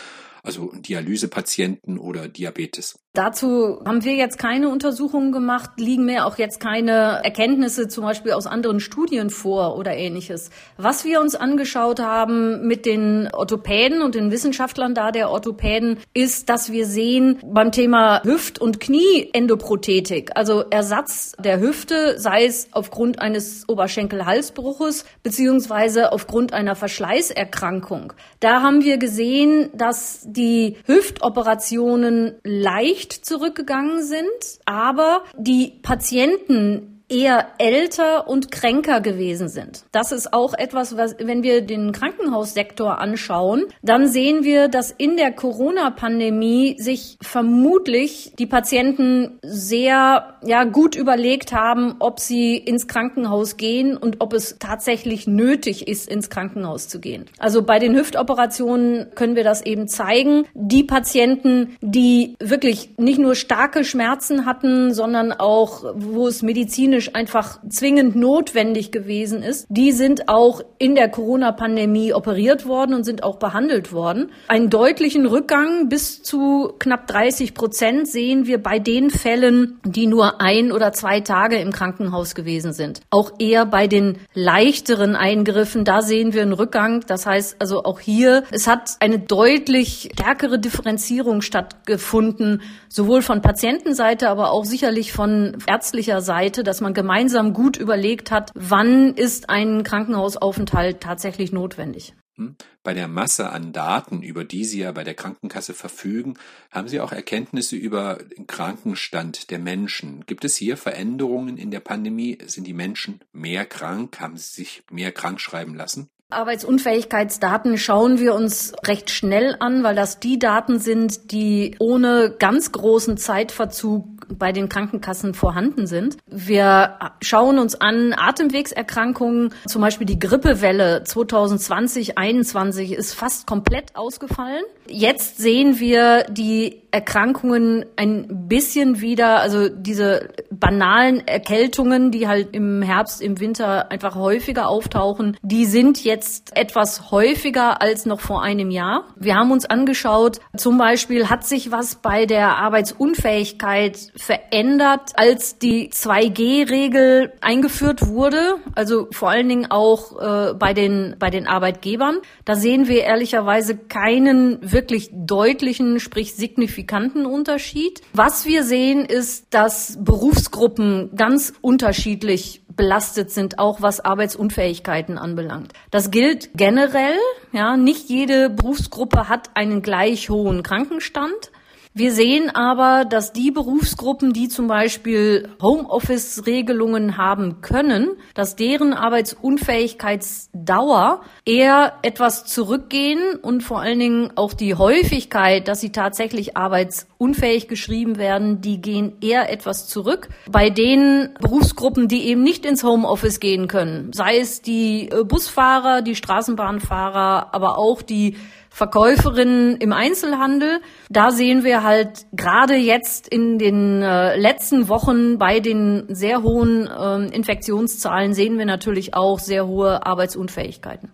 also 0.43 0.73
Dialysepatienten 0.73 1.99
oder 1.99 2.29
Diabetes. 2.29 2.99
Dazu 3.19 3.81
haben 3.85 4.05
wir 4.05 4.15
jetzt 4.15 4.39
keine 4.39 4.69
Untersuchungen 4.69 5.33
gemacht, 5.33 5.71
liegen 5.77 6.05
mir 6.05 6.25
auch 6.25 6.39
jetzt 6.39 6.61
keine 6.61 7.19
Erkenntnisse 7.25 7.89
zum 7.89 8.05
Beispiel 8.05 8.31
aus 8.31 8.47
anderen 8.47 8.79
Studien 8.79 9.29
vor 9.29 9.77
oder 9.77 9.97
ähnliches. 9.97 10.51
Was 10.77 11.05
wir 11.05 11.21
uns 11.21 11.35
angeschaut 11.35 11.99
haben 11.99 12.69
mit 12.69 12.87
den 12.87 13.29
Orthopäden 13.33 14.03
und 14.03 14.15
den 14.15 14.31
Wissenschaftlern 14.31 14.95
da 14.95 15.11
der 15.11 15.31
Orthopäden, 15.31 15.99
ist, 16.15 16.49
dass 16.49 16.71
wir 16.71 16.87
sehen 16.87 17.41
beim 17.45 17.73
Thema 17.73 18.23
Hüft- 18.23 18.61
und 18.61 18.79
Knieendoprothetik, 18.79 20.31
also 20.37 20.67
Ersatz 20.71 21.33
der 21.41 21.59
Hüfte, 21.59 22.21
sei 22.21 22.45
es 22.45 22.69
aufgrund 22.71 23.19
eines 23.19 23.69
Oberschenkel-Halsbruches 23.69 25.05
beziehungsweise 25.25 26.13
aufgrund 26.13 26.53
einer 26.53 26.77
Verschleißerkrankung. 26.77 28.13
Da 28.39 28.63
haben 28.63 28.85
wir 28.85 28.97
gesehen, 28.99 29.71
dass 29.75 30.21
die 30.25 30.77
Hüftoperationen 30.87 32.37
leicht 32.45 33.08
nicht 33.09 33.25
zurückgegangen 33.25 34.03
sind, 34.03 34.29
aber 34.67 35.25
die 35.37 35.73
Patienten 35.83 36.98
eher 37.09 37.47
älter 37.59 38.29
und 38.29 38.51
kränker 38.51 39.01
gewesen 39.01 39.49
sind. 39.49 39.85
Das 39.93 40.13
ist 40.13 40.33
auch 40.33 40.55
etwas, 40.55 40.97
was, 40.97 41.17
wenn 41.19 41.43
wir 41.43 41.63
den 41.63 41.93
Krankenhaussektor 41.93 42.99
anschauen, 42.99 43.65
dann 43.83 44.09
sehen 44.09 44.45
wir, 44.45 44.69
dass 44.69 44.91
in 44.91 45.17
der 45.17 45.33
Corona-Pandemie 45.33 46.77
sich 46.79 47.17
vermutlich 47.23 48.33
die 48.39 48.47
Patienten 48.47 49.39
sehr, 49.43 50.35
ja, 50.45 50.65
gut 50.65 50.97
überlegt 50.97 51.53
haben, 51.53 51.97
ob 51.99 52.21
sie 52.21 52.57
ins 52.57 52.89
Krankenhaus 52.89 53.57
gehen 53.57 53.97
und 53.97 54.21
ob 54.21 54.35
es 54.35 54.57
tatsächlich 54.59 55.27
nötig 55.27 55.89
ist, 55.89 56.09
ins 56.09 56.29
Krankenhaus 56.31 56.89
zu 56.89 57.01
gehen. 57.01 57.25
Also 57.39 57.63
bei 57.63 57.79
den 57.79 57.97
Hüftoperationen 57.97 59.15
können 59.15 59.37
wir 59.37 59.45
das 59.45 59.65
eben 59.65 59.89
zeigen. 59.89 60.45
Die 60.55 60.85
Patienten, 60.85 61.77
die 61.81 62.35
wirklich 62.39 62.91
nicht 62.99 63.19
nur 63.19 63.35
starke 63.35 63.85
Schmerzen 63.85 64.45
hatten, 64.45 64.93
sondern 64.93 65.33
auch, 65.33 65.85
wo 65.95 66.27
es 66.27 66.43
medizinisch 66.43 66.98
medizinisch 66.99 67.15
einfach 67.15 67.59
zwingend 67.69 68.17
notwendig 68.17 68.91
gewesen 68.93 69.43
ist, 69.43 69.67
die 69.69 69.93
sind 69.93 70.29
auch 70.29 70.61
in 70.79 70.95
der 70.95 71.09
Corona-Pandemie 71.09 72.13
operiert 72.13 72.67
worden 72.67 72.95
und 72.95 73.05
sind 73.05 73.23
auch 73.23 73.39
behandelt 73.39 73.93
worden. 73.93 74.31
Einen 74.49 74.71
deutlichen 74.71 75.27
Rückgang 75.27 75.89
bis 75.89 76.23
zu 76.23 76.73
knapp 76.79 77.07
30 77.07 77.55
Prozent 77.55 78.09
sehen 78.09 78.47
wir 78.47 78.63
bei 78.63 78.79
den 78.79 79.11
Fällen, 79.11 79.81
die 79.85 80.07
nur 80.07 80.41
ein 80.41 80.73
oder 80.73 80.93
zwei 80.93 81.21
Tage 81.21 81.57
im 81.57 81.73
Krankenhaus 81.73 82.35
gewesen 82.35 82.73
sind. 82.73 83.01
Auch 83.11 83.33
eher 83.39 83.67
bei 83.67 83.87
den 83.87 84.19
leichteren 84.35 85.17
Eingriffen, 85.17 85.85
da 85.85 86.03
sehen 86.03 86.33
wir 86.33 86.43
einen 86.43 86.53
Rückgang. 86.53 87.05
Das 87.07 87.27
heißt 87.27 87.57
also 87.61 87.85
auch 87.85 88.01
hier, 88.01 88.45
es 88.51 88.67
hat 88.67 88.97
eine 89.01 89.19
deutlich 89.19 90.11
stärkere 90.13 90.59
Differenzierung 90.59 91.43
stattgefunden, 91.43 92.63
sowohl 92.89 93.23
von 93.23 93.43
Patientenseite, 93.43 94.29
aber 94.29 94.51
auch 94.51 94.65
sicherlich 94.65 95.13
von 95.13 95.57
ärztlicher 95.67 96.21
Seite, 96.21 96.63
dass 96.63 96.81
man 96.81 96.88
man 96.89 96.95
gemeinsam 96.95 97.53
gut 97.53 97.77
überlegt 97.77 98.31
hat, 98.31 98.51
wann 98.55 99.13
ist 99.15 99.51
ein 99.51 99.83
Krankenhausaufenthalt 99.83 101.03
tatsächlich 101.03 101.53
notwendig. 101.53 102.15
Hm? 102.37 102.57
Bei 102.83 102.95
der 102.95 103.09
Masse 103.09 103.51
an 103.51 103.75
Daten, 103.75 104.23
über 104.23 104.45
die 104.45 104.65
Sie 104.65 104.81
ja 104.81 104.93
bei 104.93 105.05
der 105.05 105.13
Krankenkasse 105.13 105.75
verfügen, 105.75 106.39
haben 106.71 106.89
Sie 106.89 107.01
auch 107.01 107.13
Erkenntnisse 107.13 107.77
über 107.77 108.15
den 108.15 108.47
Krankenstand 108.47 109.51
der 109.51 109.59
Menschen. 109.59 110.25
Gibt 110.25 110.47
es 110.47 110.57
hier 110.57 110.79
Veränderungen 110.79 111.59
in 111.59 111.71
der 111.71 111.81
Pandemie? 111.81 112.39
Sind 112.47 112.67
die 112.67 112.73
Menschen 112.73 113.21
mehr 113.33 113.67
krank? 113.67 114.19
Haben 114.19 114.39
sie 114.39 114.63
sich 114.63 114.83
mehr 114.91 115.13
krank 115.13 115.43
schreiben 115.43 115.75
lassen? 115.75 116.09
Arbeitsunfähigkeitsdaten 116.31 117.79
schauen 117.79 118.19
wir 118.19 118.35
uns 118.35 118.75
recht 118.85 119.09
schnell 119.09 119.57
an, 119.61 119.83
weil 119.83 119.95
das 119.95 120.21
die 120.21 120.39
Daten 120.39 120.79
sind, 120.79 121.33
die 121.33 121.75
ohne 121.79 122.35
ganz 122.39 122.71
großen 122.71 123.17
Zeitverzug 123.17 124.05
bei 124.29 124.53
den 124.53 124.69
Krankenkassen 124.69 125.33
vorhanden 125.33 125.87
sind. 125.87 126.19
Wir 126.27 126.99
schauen 127.23 127.59
uns 127.59 127.81
an 127.81 128.15
Atemwegserkrankungen, 128.15 129.55
zum 129.67 129.81
Beispiel 129.81 130.07
die 130.07 130.19
Grippewelle 130.19 131.03
2020, 131.03 132.19
21 132.19 132.93
ist 132.93 133.15
fast 133.15 133.47
komplett 133.47 133.97
ausgefallen. 133.97 134.65
Jetzt 134.87 135.39
sehen 135.39 135.81
wir 135.81 136.25
die 136.25 136.83
Erkrankungen 136.91 137.85
ein 137.97 138.49
bisschen 138.49 139.01
wieder, 139.01 139.41
also 139.41 139.69
diese 139.69 140.31
banalen 140.51 141.27
Erkältungen, 141.27 142.11
die 142.11 142.27
halt 142.27 142.49
im 142.53 142.81
Herbst, 142.81 143.21
im 143.21 143.41
Winter 143.41 143.91
einfach 143.91 144.15
häufiger 144.15 144.69
auftauchen, 144.69 145.37
die 145.43 145.67
sind 145.67 146.03
jetzt 146.03 146.57
etwas 146.57 147.11
häufiger 147.11 147.83
als 147.83 148.07
noch 148.07 148.21
vor 148.21 148.43
einem 148.43 148.71
Jahr. 148.71 149.05
Wir 149.17 149.35
haben 149.37 149.53
uns 149.53 149.67
angeschaut, 149.67 150.41
zum 150.57 150.79
Beispiel 150.79 151.29
hat 151.29 151.45
sich 151.45 151.71
was 151.71 151.97
bei 151.97 152.25
der 152.25 152.57
Arbeitsunfähigkeit 152.57 153.99
verändert, 154.17 155.13
als 155.15 155.59
die 155.59 155.91
2G-Regel 155.91 157.33
eingeführt 157.43 158.07
wurde, 158.07 158.57
also 158.75 159.09
vor 159.11 159.29
allen 159.29 159.49
Dingen 159.49 159.71
auch 159.71 160.19
äh, 160.21 160.55
bei 160.55 160.73
den, 160.73 161.17
bei 161.19 161.29
den 161.29 161.47
Arbeitgebern. 161.47 162.19
Da 162.47 162.55
sehen 162.55 162.89
wir 162.89 163.03
ehrlicherweise 163.03 163.77
keinen 163.77 164.59
wirklich 164.73 165.11
deutlichen, 165.13 166.01
sprich 166.01 166.35
signifikanten 166.35 166.79
Unterschied. 167.27 168.01
Was 168.13 168.47
wir 168.47 168.65
sehen, 168.65 169.05
ist, 169.05 169.47
dass 169.51 169.97
Berufsgruppen 170.01 171.11
ganz 171.15 171.53
unterschiedlich 171.61 172.63
belastet 172.79 173.31
sind, 173.31 173.59
auch 173.59 173.83
was 173.83 174.01
Arbeitsunfähigkeiten 174.01 175.19
anbelangt. 175.19 175.73
Das 175.91 176.11
gilt 176.11 176.51
generell. 176.55 177.19
Ja, 177.53 177.77
nicht 177.77 178.09
jede 178.09 178.51
Berufsgruppe 178.51 179.29
hat 179.29 179.51
einen 179.55 179.83
gleich 179.83 180.31
hohen 180.31 180.63
Krankenstand. 180.63 181.51
Wir 181.95 182.13
sehen 182.13 182.55
aber, 182.55 183.05
dass 183.05 183.33
die 183.33 183.51
Berufsgruppen, 183.51 184.33
die 184.33 184.49
zum 184.49 184.69
Beispiel 184.69 185.49
Homeoffice-Regelungen 185.61 187.17
haben 187.17 187.61
können, 187.61 188.11
dass 188.35 188.55
deren 188.57 188.93
Arbeitsunfähigkeitsdauer 188.93 191.23
eher 191.45 191.95
etwas 192.03 192.45
zurückgehen 192.45 193.35
und 193.41 193.63
vor 193.63 193.81
allen 193.81 193.99
Dingen 193.99 194.31
auch 194.37 194.53
die 194.53 194.75
Häufigkeit, 194.75 195.67
dass 195.67 195.81
sie 195.81 195.91
tatsächlich 195.91 196.57
arbeitsunfähig 196.57 197.67
geschrieben 197.69 198.19
werden, 198.19 198.61
die 198.61 198.81
gehen 198.81 199.17
eher 199.21 199.51
etwas 199.51 199.89
zurück. 199.89 200.29
Bei 200.51 200.71
den 200.71 201.31
Berufsgruppen, 201.41 202.07
die 202.09 202.27
eben 202.27 202.43
nicht 202.43 202.67
ins 202.67 202.85
Homeoffice 202.85 203.41
gehen 203.41 203.67
können, 203.67 204.13
sei 204.13 204.39
es 204.39 204.63
die 204.63 205.09
äh, 205.11 205.25
Busfahrer, 205.25 206.03
die 206.03 206.15
Straßenbahnfahrer, 206.15 207.55
aber 207.55 207.79
auch 207.79 208.03
die 208.03 208.37
Verkäuferinnen 208.79 209.77
im 209.77 209.93
Einzelhandel. 209.93 210.81
Da 211.11 211.33
sehen 211.33 211.65
wir 211.65 211.83
halt 211.83 212.27
gerade 212.33 212.77
jetzt 212.77 213.27
in 213.29 213.59
den 213.59 214.03
äh, 214.03 214.37
letzten 214.37 214.89
Wochen 214.89 215.37
bei 215.37 215.59
den 215.59 216.05
sehr 216.09 216.43
hohen 216.45 216.87
äh, 216.87 217.35
Infektionszahlen 217.35 218.35
sehen 218.35 218.57
wir 218.57 218.67
natürlich 218.67 219.15
auch 219.15 219.41
sehr 219.41 219.67
hohe 219.67 220.07
Arbeitsunfähigkeiten. 220.07 221.11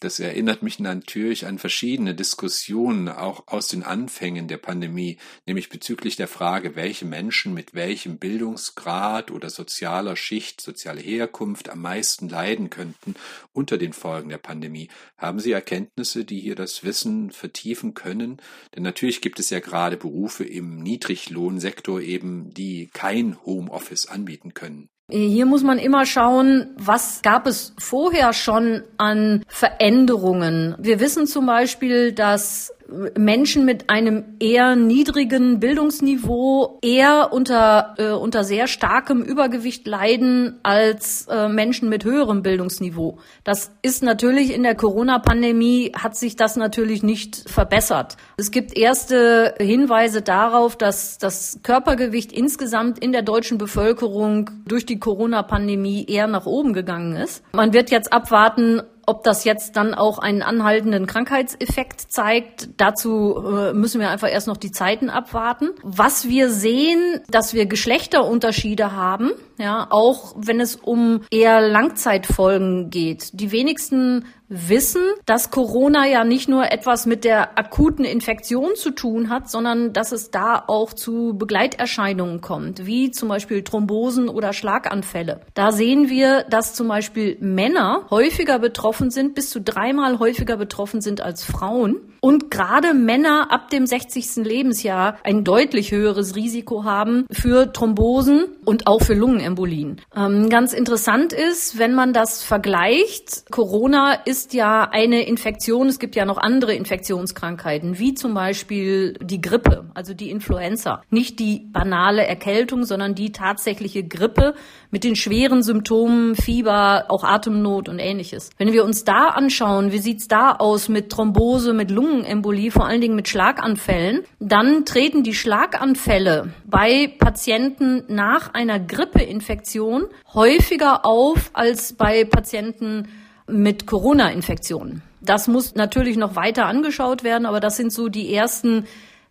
Das 0.00 0.20
erinnert 0.20 0.62
mich 0.62 0.78
natürlich 0.78 1.46
an 1.46 1.58
verschiedene 1.58 2.14
Diskussionen 2.14 3.08
auch 3.08 3.44
aus 3.46 3.68
den 3.68 3.82
Anfängen 3.82 4.46
der 4.46 4.58
Pandemie, 4.58 5.16
nämlich 5.46 5.70
bezüglich 5.70 6.16
der 6.16 6.28
Frage, 6.28 6.76
welche 6.76 7.06
Menschen 7.06 7.54
mit 7.54 7.72
welchem 7.72 8.18
Bildungsgrad 8.18 9.30
oder 9.30 9.48
sozialer 9.48 10.16
Schicht, 10.16 10.60
soziale 10.60 11.00
Herkunft 11.00 11.70
am 11.70 11.80
meisten 11.80 12.28
leiden 12.28 12.68
könnten 12.68 13.14
unter 13.54 13.78
den 13.78 13.94
Folgen 13.94 14.28
der 14.28 14.36
Pandemie. 14.36 14.88
Haben 15.16 15.40
Sie 15.40 15.52
Erkenntnisse, 15.52 16.26
die 16.26 16.40
hier 16.40 16.56
das 16.56 16.84
Wissen 16.84 17.30
vertiefen 17.30 17.94
können? 17.94 18.36
Denn 18.76 18.82
natürlich 18.82 19.22
gibt 19.22 19.40
es 19.40 19.48
ja 19.48 19.60
gerade 19.60 19.96
Berufe 19.96 20.44
im 20.44 20.82
Niedriglohnsektor 20.82 22.02
eben, 22.02 22.52
die 22.52 22.90
kein 22.92 23.42
Homeoffice 23.46 24.04
anbieten 24.04 24.52
können. 24.52 24.90
Hier 25.10 25.46
muss 25.46 25.62
man 25.62 25.78
immer 25.78 26.06
schauen, 26.06 26.68
was 26.76 27.22
gab 27.22 27.46
es 27.46 27.74
vorher 27.78 28.32
schon 28.32 28.82
an 28.96 29.44
Veränderungen. 29.48 30.74
Wir 30.78 31.00
wissen 31.00 31.26
zum 31.26 31.46
Beispiel, 31.46 32.12
dass 32.12 32.72
Menschen 33.16 33.64
mit 33.64 33.90
einem 33.90 34.24
eher 34.40 34.76
niedrigen 34.76 35.60
Bildungsniveau 35.60 36.78
eher 36.82 37.32
unter, 37.32 37.94
äh, 37.98 38.10
unter 38.10 38.44
sehr 38.44 38.66
starkem 38.66 39.22
Übergewicht 39.22 39.86
leiden 39.86 40.58
als 40.62 41.26
äh, 41.28 41.48
Menschen 41.48 41.88
mit 41.88 42.04
höherem 42.04 42.42
Bildungsniveau. 42.42 43.18
Das 43.44 43.72
ist 43.82 44.02
natürlich 44.02 44.54
in 44.54 44.62
der 44.62 44.74
Corona-Pandemie 44.74 45.92
hat 45.96 46.16
sich 46.16 46.36
das 46.36 46.56
natürlich 46.56 47.02
nicht 47.02 47.48
verbessert. 47.48 48.16
Es 48.36 48.50
gibt 48.50 48.76
erste 48.76 49.54
Hinweise 49.60 50.22
darauf, 50.22 50.76
dass 50.76 51.18
das 51.18 51.60
Körpergewicht 51.62 52.32
insgesamt 52.32 52.98
in 52.98 53.12
der 53.12 53.22
deutschen 53.22 53.58
Bevölkerung 53.58 54.50
durch 54.66 54.86
die 54.86 54.98
Corona-Pandemie 54.98 56.06
eher 56.06 56.26
nach 56.26 56.46
oben 56.46 56.72
gegangen 56.72 57.16
ist. 57.16 57.42
Man 57.52 57.72
wird 57.72 57.90
jetzt 57.90 58.12
abwarten, 58.12 58.82
ob 59.10 59.24
das 59.24 59.42
jetzt 59.42 59.74
dann 59.74 59.92
auch 59.92 60.20
einen 60.20 60.40
anhaltenden 60.40 61.08
Krankheitseffekt 61.08 62.00
zeigt, 62.12 62.68
dazu 62.76 63.34
äh, 63.44 63.72
müssen 63.72 64.00
wir 64.00 64.08
einfach 64.08 64.30
erst 64.30 64.46
noch 64.46 64.56
die 64.56 64.70
Zeiten 64.70 65.10
abwarten. 65.10 65.70
Was 65.82 66.28
wir 66.28 66.48
sehen, 66.48 67.20
dass 67.28 67.52
wir 67.52 67.66
Geschlechterunterschiede 67.66 68.92
haben, 68.92 69.32
ja, 69.58 69.88
auch 69.90 70.34
wenn 70.36 70.60
es 70.60 70.76
um 70.76 71.22
eher 71.32 71.60
Langzeitfolgen 71.60 72.90
geht. 72.90 73.30
Die 73.32 73.50
wenigsten 73.50 74.26
wissen, 74.50 75.02
dass 75.26 75.50
Corona 75.50 76.06
ja 76.06 76.24
nicht 76.24 76.48
nur 76.48 76.70
etwas 76.70 77.06
mit 77.06 77.24
der 77.24 77.56
akuten 77.56 78.04
Infektion 78.04 78.74
zu 78.74 78.90
tun 78.90 79.30
hat, 79.30 79.48
sondern 79.48 79.92
dass 79.92 80.10
es 80.10 80.30
da 80.32 80.64
auch 80.66 80.92
zu 80.92 81.34
Begleiterscheinungen 81.38 82.40
kommt, 82.40 82.84
wie 82.84 83.12
zum 83.12 83.28
Beispiel 83.28 83.62
Thrombosen 83.62 84.28
oder 84.28 84.52
Schlaganfälle. 84.52 85.40
Da 85.54 85.70
sehen 85.70 86.10
wir, 86.10 86.44
dass 86.50 86.74
zum 86.74 86.88
Beispiel 86.88 87.36
Männer 87.40 88.06
häufiger 88.10 88.58
betroffen 88.58 89.10
sind, 89.10 89.34
bis 89.34 89.50
zu 89.50 89.60
dreimal 89.60 90.18
häufiger 90.18 90.56
betroffen 90.56 91.00
sind 91.00 91.20
als 91.20 91.44
Frauen. 91.44 92.00
Und 92.20 92.50
gerade 92.50 92.92
Männer 92.92 93.50
ab 93.50 93.70
dem 93.70 93.86
60. 93.86 94.44
Lebensjahr 94.44 95.16
ein 95.24 95.42
deutlich 95.42 95.90
höheres 95.90 96.36
Risiko 96.36 96.84
haben 96.84 97.24
für 97.30 97.72
Thrombosen 97.72 98.44
und 98.64 98.86
auch 98.86 99.02
für 99.02 99.14
Lungenembolien. 99.14 100.02
Ähm, 100.14 100.50
ganz 100.50 100.74
interessant 100.74 101.32
ist, 101.32 101.78
wenn 101.78 101.94
man 101.94 102.12
das 102.12 102.42
vergleicht, 102.42 103.50
Corona 103.50 104.12
ist 104.12 104.39
ja 104.54 104.88
eine 104.90 105.26
Infektion, 105.26 105.88
es 105.88 105.98
gibt 105.98 106.16
ja 106.16 106.24
noch 106.24 106.38
andere 106.38 106.74
Infektionskrankheiten, 106.74 107.98
wie 107.98 108.14
zum 108.14 108.34
Beispiel 108.34 109.14
die 109.22 109.40
Grippe, 109.40 109.84
also 109.94 110.14
die 110.14 110.30
Influenza. 110.30 111.02
Nicht 111.10 111.38
die 111.38 111.66
banale 111.72 112.26
Erkältung, 112.26 112.84
sondern 112.84 113.14
die 113.14 113.32
tatsächliche 113.32 114.02
Grippe 114.02 114.54
mit 114.90 115.04
den 115.04 115.16
schweren 115.16 115.62
Symptomen, 115.62 116.34
Fieber, 116.34 117.06
auch 117.08 117.24
Atemnot 117.24 117.88
und 117.88 117.98
ähnliches. 117.98 118.50
Wenn 118.58 118.72
wir 118.72 118.84
uns 118.84 119.04
da 119.04 119.28
anschauen, 119.28 119.92
wie 119.92 119.98
sieht's 119.98 120.28
da 120.28 120.52
aus 120.52 120.88
mit 120.88 121.10
Thrombose, 121.10 121.72
mit 121.72 121.90
Lungenembolie, 121.90 122.70
vor 122.70 122.86
allen 122.86 123.00
Dingen 123.00 123.16
mit 123.16 123.28
Schlaganfällen, 123.28 124.22
dann 124.40 124.84
treten 124.84 125.22
die 125.22 125.34
Schlaganfälle 125.34 126.52
bei 126.66 127.12
Patienten 127.18 128.04
nach 128.08 128.54
einer 128.54 128.80
Grippeinfektion 128.80 130.06
häufiger 130.34 131.04
auf 131.04 131.50
als 131.52 131.92
bei 131.92 132.24
Patienten 132.24 133.08
mit 133.52 133.86
Corona-Infektionen. 133.86 135.02
Das 135.20 135.48
muss 135.48 135.74
natürlich 135.74 136.16
noch 136.16 136.36
weiter 136.36 136.66
angeschaut 136.66 137.24
werden, 137.24 137.46
aber 137.46 137.60
das 137.60 137.76
sind 137.76 137.92
so 137.92 138.08
die 138.08 138.32
ersten 138.32 138.86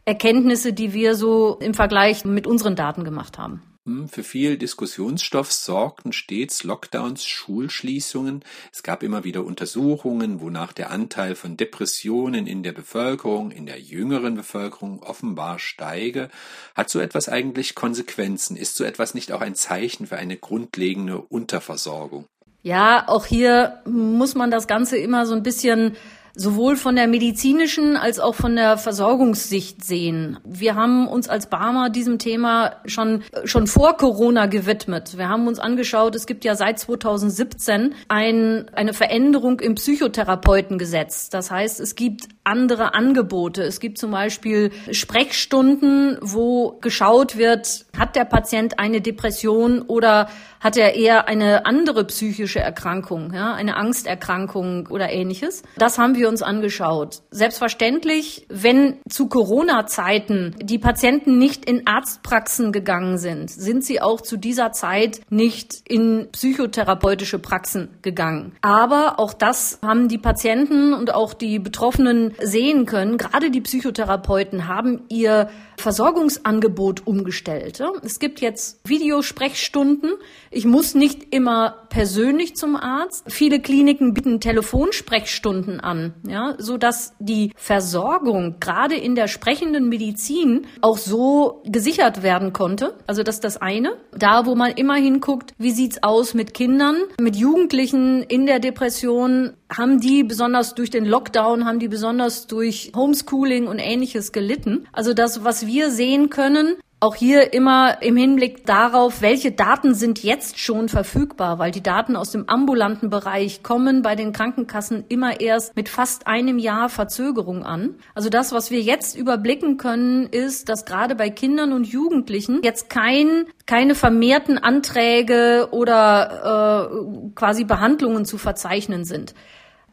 Erkenntnisse, 0.06 0.74
die 0.74 0.94
wir 0.94 1.16
so 1.16 1.58
im 1.60 1.74
Vergleich 1.74 2.26
mit 2.26 2.48
unseren 2.48 2.76
Daten 2.76 3.04
gemacht 3.04 3.38
haben. 3.38 3.62
Hm, 3.86 4.08
für 4.08 4.24
viel 4.24 4.58
Diskussionsstoff 4.58 5.52
sorgten 5.52 6.14
stets 6.14 6.64
Lockdowns, 6.64 7.26
Schulschließungen. 7.26 8.44
Es 8.72 8.84
gab 8.84 9.02
immer 9.02 9.24
wieder 9.24 9.44
Untersuchungen, 9.44 10.42
wonach 10.42 10.74
der 10.74 10.92
Anteil 10.92 11.34
von 11.34 11.58
Depressionen 11.58 12.46
in 12.46 12.62
der 12.62 12.74
Bevölkerung, 12.74 13.50
in 13.50 13.66
der 13.66 13.80
jüngeren 13.80 14.36
Bevölkerung 14.36 15.02
offenbar 15.02 15.58
steige. 15.58 16.30
Hat 16.76 16.90
so 16.90 17.00
etwas 17.00 17.30
eigentlich 17.30 17.74
Konsequenzen? 17.74 18.58
Ist 18.58 18.76
so 18.76 18.84
etwas 18.84 19.16
nicht 19.16 19.32
auch 19.32 19.42
ein 19.42 19.56
Zeichen 19.56 20.06
für 20.06 20.18
eine 20.18 20.38
grundlegende 20.38 21.20
Unterversorgung? 21.20 22.26
Ja, 22.62 23.06
auch 23.08 23.26
hier 23.26 23.80
muss 23.86 24.36
man 24.36 24.52
das 24.52 24.68
Ganze 24.68 24.98
immer 24.98 25.26
so 25.26 25.34
ein 25.34 25.44
bisschen 25.44 25.96
sowohl 26.36 26.76
von 26.76 26.96
der 26.96 27.08
medizinischen 27.08 27.96
als 27.96 28.20
auch 28.20 28.36
von 28.36 28.56
der 28.56 28.78
Versorgungssicht 28.78 29.84
sehen. 29.84 30.38
Wir 30.44 30.76
haben 30.76 31.08
uns 31.08 31.30
als 31.30 31.48
Barmer 31.48 31.90
diesem 31.90 32.20
Thema 32.20 32.76
schon, 32.86 33.24
schon 33.44 33.68
vor 33.68 33.98
Corona 33.98 34.46
gewidmet. 34.46 35.18
Wir 35.18 35.30
haben 35.30 35.48
uns 35.48 35.60
angeschaut, 35.60 36.16
es 36.16 36.26
gibt 36.26 36.46
ja 36.46 36.56
seit 36.56 36.80
2017 36.80 37.94
ein, 38.08 38.70
eine 38.74 38.94
Veränderung 38.94 39.60
im 39.60 39.76
Psychotherapeutengesetz. 39.76 41.30
Das 41.30 41.52
heißt, 41.52 41.80
es 41.80 41.96
gibt 41.96 42.28
andere 42.44 42.94
Angebote. 42.94 43.64
Es 43.64 43.80
gibt 43.80 43.98
zum 43.98 44.12
Beispiel 44.12 44.72
Sprechstunden, 44.92 46.18
wo 46.22 46.78
geschaut 46.82 47.38
wird, 47.38 47.86
hat 47.98 48.16
der 48.16 48.26
Patient 48.26 48.80
eine 48.80 49.02
Depression 49.02 49.82
oder 49.82 50.30
hat 50.60 50.78
er 50.78 50.96
eher 50.96 51.28
eine 51.28 51.66
andere 51.66 52.06
psychische 52.06 52.60
Erkrankung, 52.60 53.34
ja, 53.34 53.54
eine 53.54 53.78
Angsterkrankung 53.78 54.88
oder 54.88 55.10
ähnliches. 55.10 55.64
Das 55.78 55.98
haben 55.98 56.16
wir 56.16 56.28
uns 56.30 56.42
angeschaut. 56.42 57.22
Selbstverständlich, 57.32 58.46
wenn 58.50 59.00
zu 59.10 59.28
Corona-Zeiten 59.28 60.56
die 60.62 60.80
Patienten 60.80 61.38
nicht 61.38 61.66
in 61.66 61.86
Arztpraxen 61.88 62.72
gegangen 62.72 63.18
sind, 63.18 63.50
sind 63.52 63.84
sie 63.84 64.02
auch 64.02 64.22
zu 64.22 64.38
dieser 64.38 64.72
Zeit 64.72 65.22
nicht 65.30 65.82
in 65.88 66.30
psychotherapeutische 66.32 67.40
Praxen 67.40 67.90
gegangen. 68.02 68.54
Aber 68.62 69.20
auch 69.20 69.34
das 69.34 69.80
haben 69.82 70.08
die 70.08 70.18
Patienten 70.18 70.94
und 70.94 71.14
auch 71.14 71.34
die 71.34 71.60
Betroffenen 71.60 72.34
sehen 72.42 72.86
können. 72.86 73.18
Gerade 73.18 73.52
die 73.52 73.62
Psychotherapeuten 73.62 74.68
haben 74.68 75.02
ihr 75.10 75.50
Versorgungsangebot 75.78 77.08
umgestellt. 77.08 77.82
Es 78.04 78.20
gibt 78.20 78.42
jetzt 78.42 78.80
Videosprechstunden. 78.88 80.12
Ich 80.52 80.66
muss 80.66 80.94
nicht 80.94 81.34
immer 81.34 81.88
persönlich 81.90 82.56
zum 82.56 82.76
Arzt. 82.76 83.24
Viele 83.28 83.60
Kliniken 83.62 84.14
bieten 84.14 84.40
Telefonsprechstunden 84.40 85.80
an, 85.80 86.09
ja, 86.28 86.56
so 86.58 86.78
dass 86.78 87.14
die 87.20 87.52
Versorgung 87.56 88.58
gerade 88.60 88.96
in 88.96 89.16
der 89.16 89.28
sprechenden 89.28 89.90
Medizin 89.90 90.68
auch 90.82 90.98
so 90.98 91.62
gesichert 91.66 92.24
werden 92.24 92.54
konnte. 92.54 92.96
Also 93.08 93.24
das 93.24 93.36
ist 93.36 93.44
das 93.44 93.58
eine. 93.58 93.94
Da, 94.18 94.46
wo 94.46 94.56
man 94.56 94.72
immer 94.72 94.96
hinguckt, 94.96 95.54
wie 95.58 95.72
sieht's 95.72 96.04
aus 96.04 96.34
mit 96.34 96.54
Kindern, 96.54 96.96
mit 97.20 97.36
Jugendlichen 97.36 98.24
in 98.24 98.46
der 98.46 98.60
Depression, 98.60 99.54
haben 99.76 100.00
die 100.00 100.24
besonders 100.24 100.76
durch 100.76 100.90
den 100.90 101.06
Lockdown, 101.06 101.66
haben 101.66 101.80
die 101.80 101.88
besonders 101.88 102.48
durch 102.48 102.92
Homeschooling 102.96 103.68
und 103.68 103.80
ähnliches 103.80 104.32
gelitten. 104.32 104.88
Also 104.92 105.14
das, 105.14 105.44
was 105.44 105.68
wir 105.68 105.92
sehen 105.92 106.30
können, 106.30 106.76
auch 107.02 107.16
hier 107.16 107.54
immer 107.54 108.02
im 108.02 108.18
Hinblick 108.18 108.66
darauf, 108.66 109.22
welche 109.22 109.52
Daten 109.52 109.96
sind 109.96 110.22
jetzt 110.22 110.60
schon 110.60 110.90
verfügbar, 110.90 111.58
weil 111.58 111.72
die 111.72 111.84
Daten 111.84 112.18
aus 112.18 112.32
dem 112.32 112.50
ambulanten 112.50 113.10
Bereich 113.10 113.64
kommen 113.64 114.02
bei 114.02 114.16
den 114.16 114.34
Krankenkassen 114.34 115.06
immer 115.08 115.40
erst 115.40 115.78
mit 115.78 115.88
fast 115.88 116.28
einem 116.28 116.60
Jahr 116.60 116.90
Verzögerung 116.90 117.64
an. 117.64 117.96
Also 118.16 118.30
das, 118.30 118.52
was 118.52 118.70
wir 118.70 118.82
jetzt 118.82 119.18
überblicken 119.18 119.78
können, 119.78 120.28
ist, 120.28 120.68
dass 120.68 120.86
gerade 120.86 121.16
bei 121.16 121.30
Kindern 121.30 121.72
und 121.72 121.88
Jugendlichen 121.88 122.62
jetzt 122.64 122.90
kein, 122.90 123.46
keine 123.66 123.96
vermehrten 123.96 124.58
Anträge 124.58 125.70
oder 125.72 126.90
äh, 126.92 127.34
quasi 127.36 127.64
Behandlungen 127.64 128.26
zu 128.26 128.38
verzeichnen 128.38 129.06
sind 129.06 129.34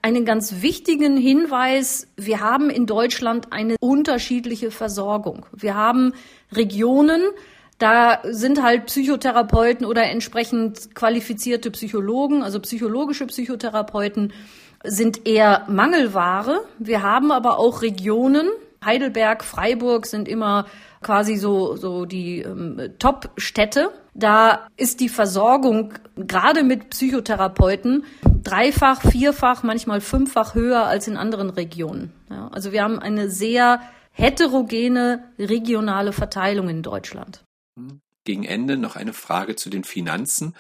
einen 0.07 0.25
ganz 0.25 0.62
wichtigen 0.62 1.16
Hinweis. 1.16 2.07
Wir 2.16 2.38
haben 2.38 2.71
in 2.71 2.87
Deutschland 2.87 3.53
eine 3.53 3.75
unterschiedliche 3.81 4.71
Versorgung. 4.71 5.47
Wir 5.51 5.75
haben 5.75 6.12
Regionen, 6.53 7.23
da 7.79 8.21
sind 8.23 8.62
halt 8.62 8.87
Psychotherapeuten 8.87 9.85
oder 9.85 10.05
entsprechend 10.05 10.95
qualifizierte 10.95 11.73
Psychologen, 11.73 12.45
also 12.45 12.61
psychologische 12.61 13.27
Psychotherapeuten, 13.27 14.33
sind 14.85 15.27
eher 15.27 15.64
Mangelware. 15.69 16.61
Wir 16.79 17.03
haben 17.03 17.33
aber 17.33 17.59
auch 17.59 17.83
Regionen, 17.83 18.47
Heidelberg, 18.85 19.42
Freiburg 19.42 20.07
sind 20.07 20.29
immer 20.29 20.66
quasi 21.03 21.35
so, 21.35 21.75
so 21.75 22.05
die 22.05 22.42
ähm, 22.42 22.92
Top-Städte. 23.01 23.90
Da 24.14 24.69
ist 24.77 25.01
die 25.01 25.09
Versorgung 25.09 25.95
gerade 26.16 26.62
mit 26.62 26.90
Psychotherapeuten 26.90 28.05
dreifach, 28.47 29.03
vierfach, 29.03 29.63
manchmal 29.63 30.01
fünffach 30.01 30.55
höher 30.55 30.85
als 30.85 31.09
in 31.09 31.17
anderen 31.17 31.51
Regionen. 31.51 32.13
Ja, 32.31 32.49
also 32.49 32.73
wir 32.73 32.83
haben 32.83 32.99
eine 32.99 33.31
sehr 33.31 33.81
heterogene 34.13 35.25
regionale 35.39 36.13
Verteilung 36.13 36.69
in 36.69 36.83
Deutschland. 36.83 37.45
Gegen 38.25 38.45
Ende 38.45 38.77
noch 38.77 38.97
eine 38.97 39.13
Frage 39.13 39.57
zu 39.57 39.71
den 39.71 39.85
Finanzen. 39.85 40.55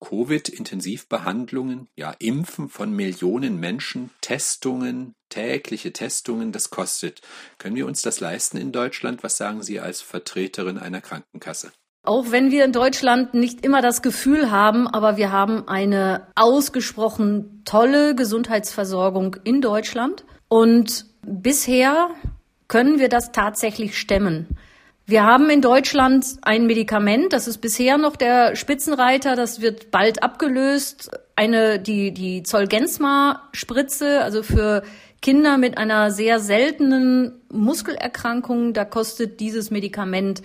Covid-Intensivbehandlungen, 0.00 1.88
ja, 1.94 2.12
Impfen 2.18 2.68
von 2.68 2.92
Millionen 2.92 3.60
Menschen, 3.60 4.10
Testungen, 4.20 5.14
tägliche 5.28 5.92
Testungen, 5.92 6.50
das 6.50 6.70
kostet. 6.70 7.20
Können 7.58 7.76
wir 7.76 7.86
uns 7.86 8.02
das 8.02 8.18
leisten 8.18 8.56
in 8.56 8.72
Deutschland? 8.72 9.22
Was 9.22 9.36
sagen 9.36 9.62
Sie 9.62 9.78
als 9.78 10.00
Vertreterin 10.00 10.78
einer 10.78 11.00
Krankenkasse? 11.00 11.72
Auch 12.04 12.32
wenn 12.32 12.50
wir 12.50 12.64
in 12.64 12.72
Deutschland 12.72 13.32
nicht 13.32 13.64
immer 13.64 13.80
das 13.80 14.02
Gefühl 14.02 14.50
haben, 14.50 14.88
aber 14.88 15.16
wir 15.16 15.30
haben 15.30 15.68
eine 15.68 16.26
ausgesprochen 16.34 17.62
tolle 17.64 18.16
Gesundheitsversorgung 18.16 19.36
in 19.44 19.60
Deutschland. 19.60 20.24
Und 20.48 21.06
bisher 21.22 22.08
können 22.66 22.98
wir 22.98 23.08
das 23.08 23.30
tatsächlich 23.30 23.96
stemmen. 23.96 24.48
Wir 25.06 25.24
haben 25.24 25.48
in 25.48 25.60
Deutschland 25.60 26.26
ein 26.42 26.66
Medikament, 26.66 27.32
das 27.32 27.46
ist 27.46 27.58
bisher 27.58 27.98
noch 27.98 28.16
der 28.16 28.56
Spitzenreiter, 28.56 29.36
das 29.36 29.60
wird 29.60 29.92
bald 29.92 30.24
abgelöst. 30.24 31.10
Eine, 31.36 31.78
die, 31.78 32.12
die 32.12 32.42
Zolgensma-Spritze, 32.42 34.22
also 34.22 34.42
für 34.42 34.82
Kinder 35.20 35.56
mit 35.56 35.78
einer 35.78 36.10
sehr 36.10 36.40
seltenen 36.40 37.40
Muskelerkrankung, 37.52 38.72
da 38.72 38.84
kostet 38.84 39.38
dieses 39.38 39.70
Medikament 39.70 40.42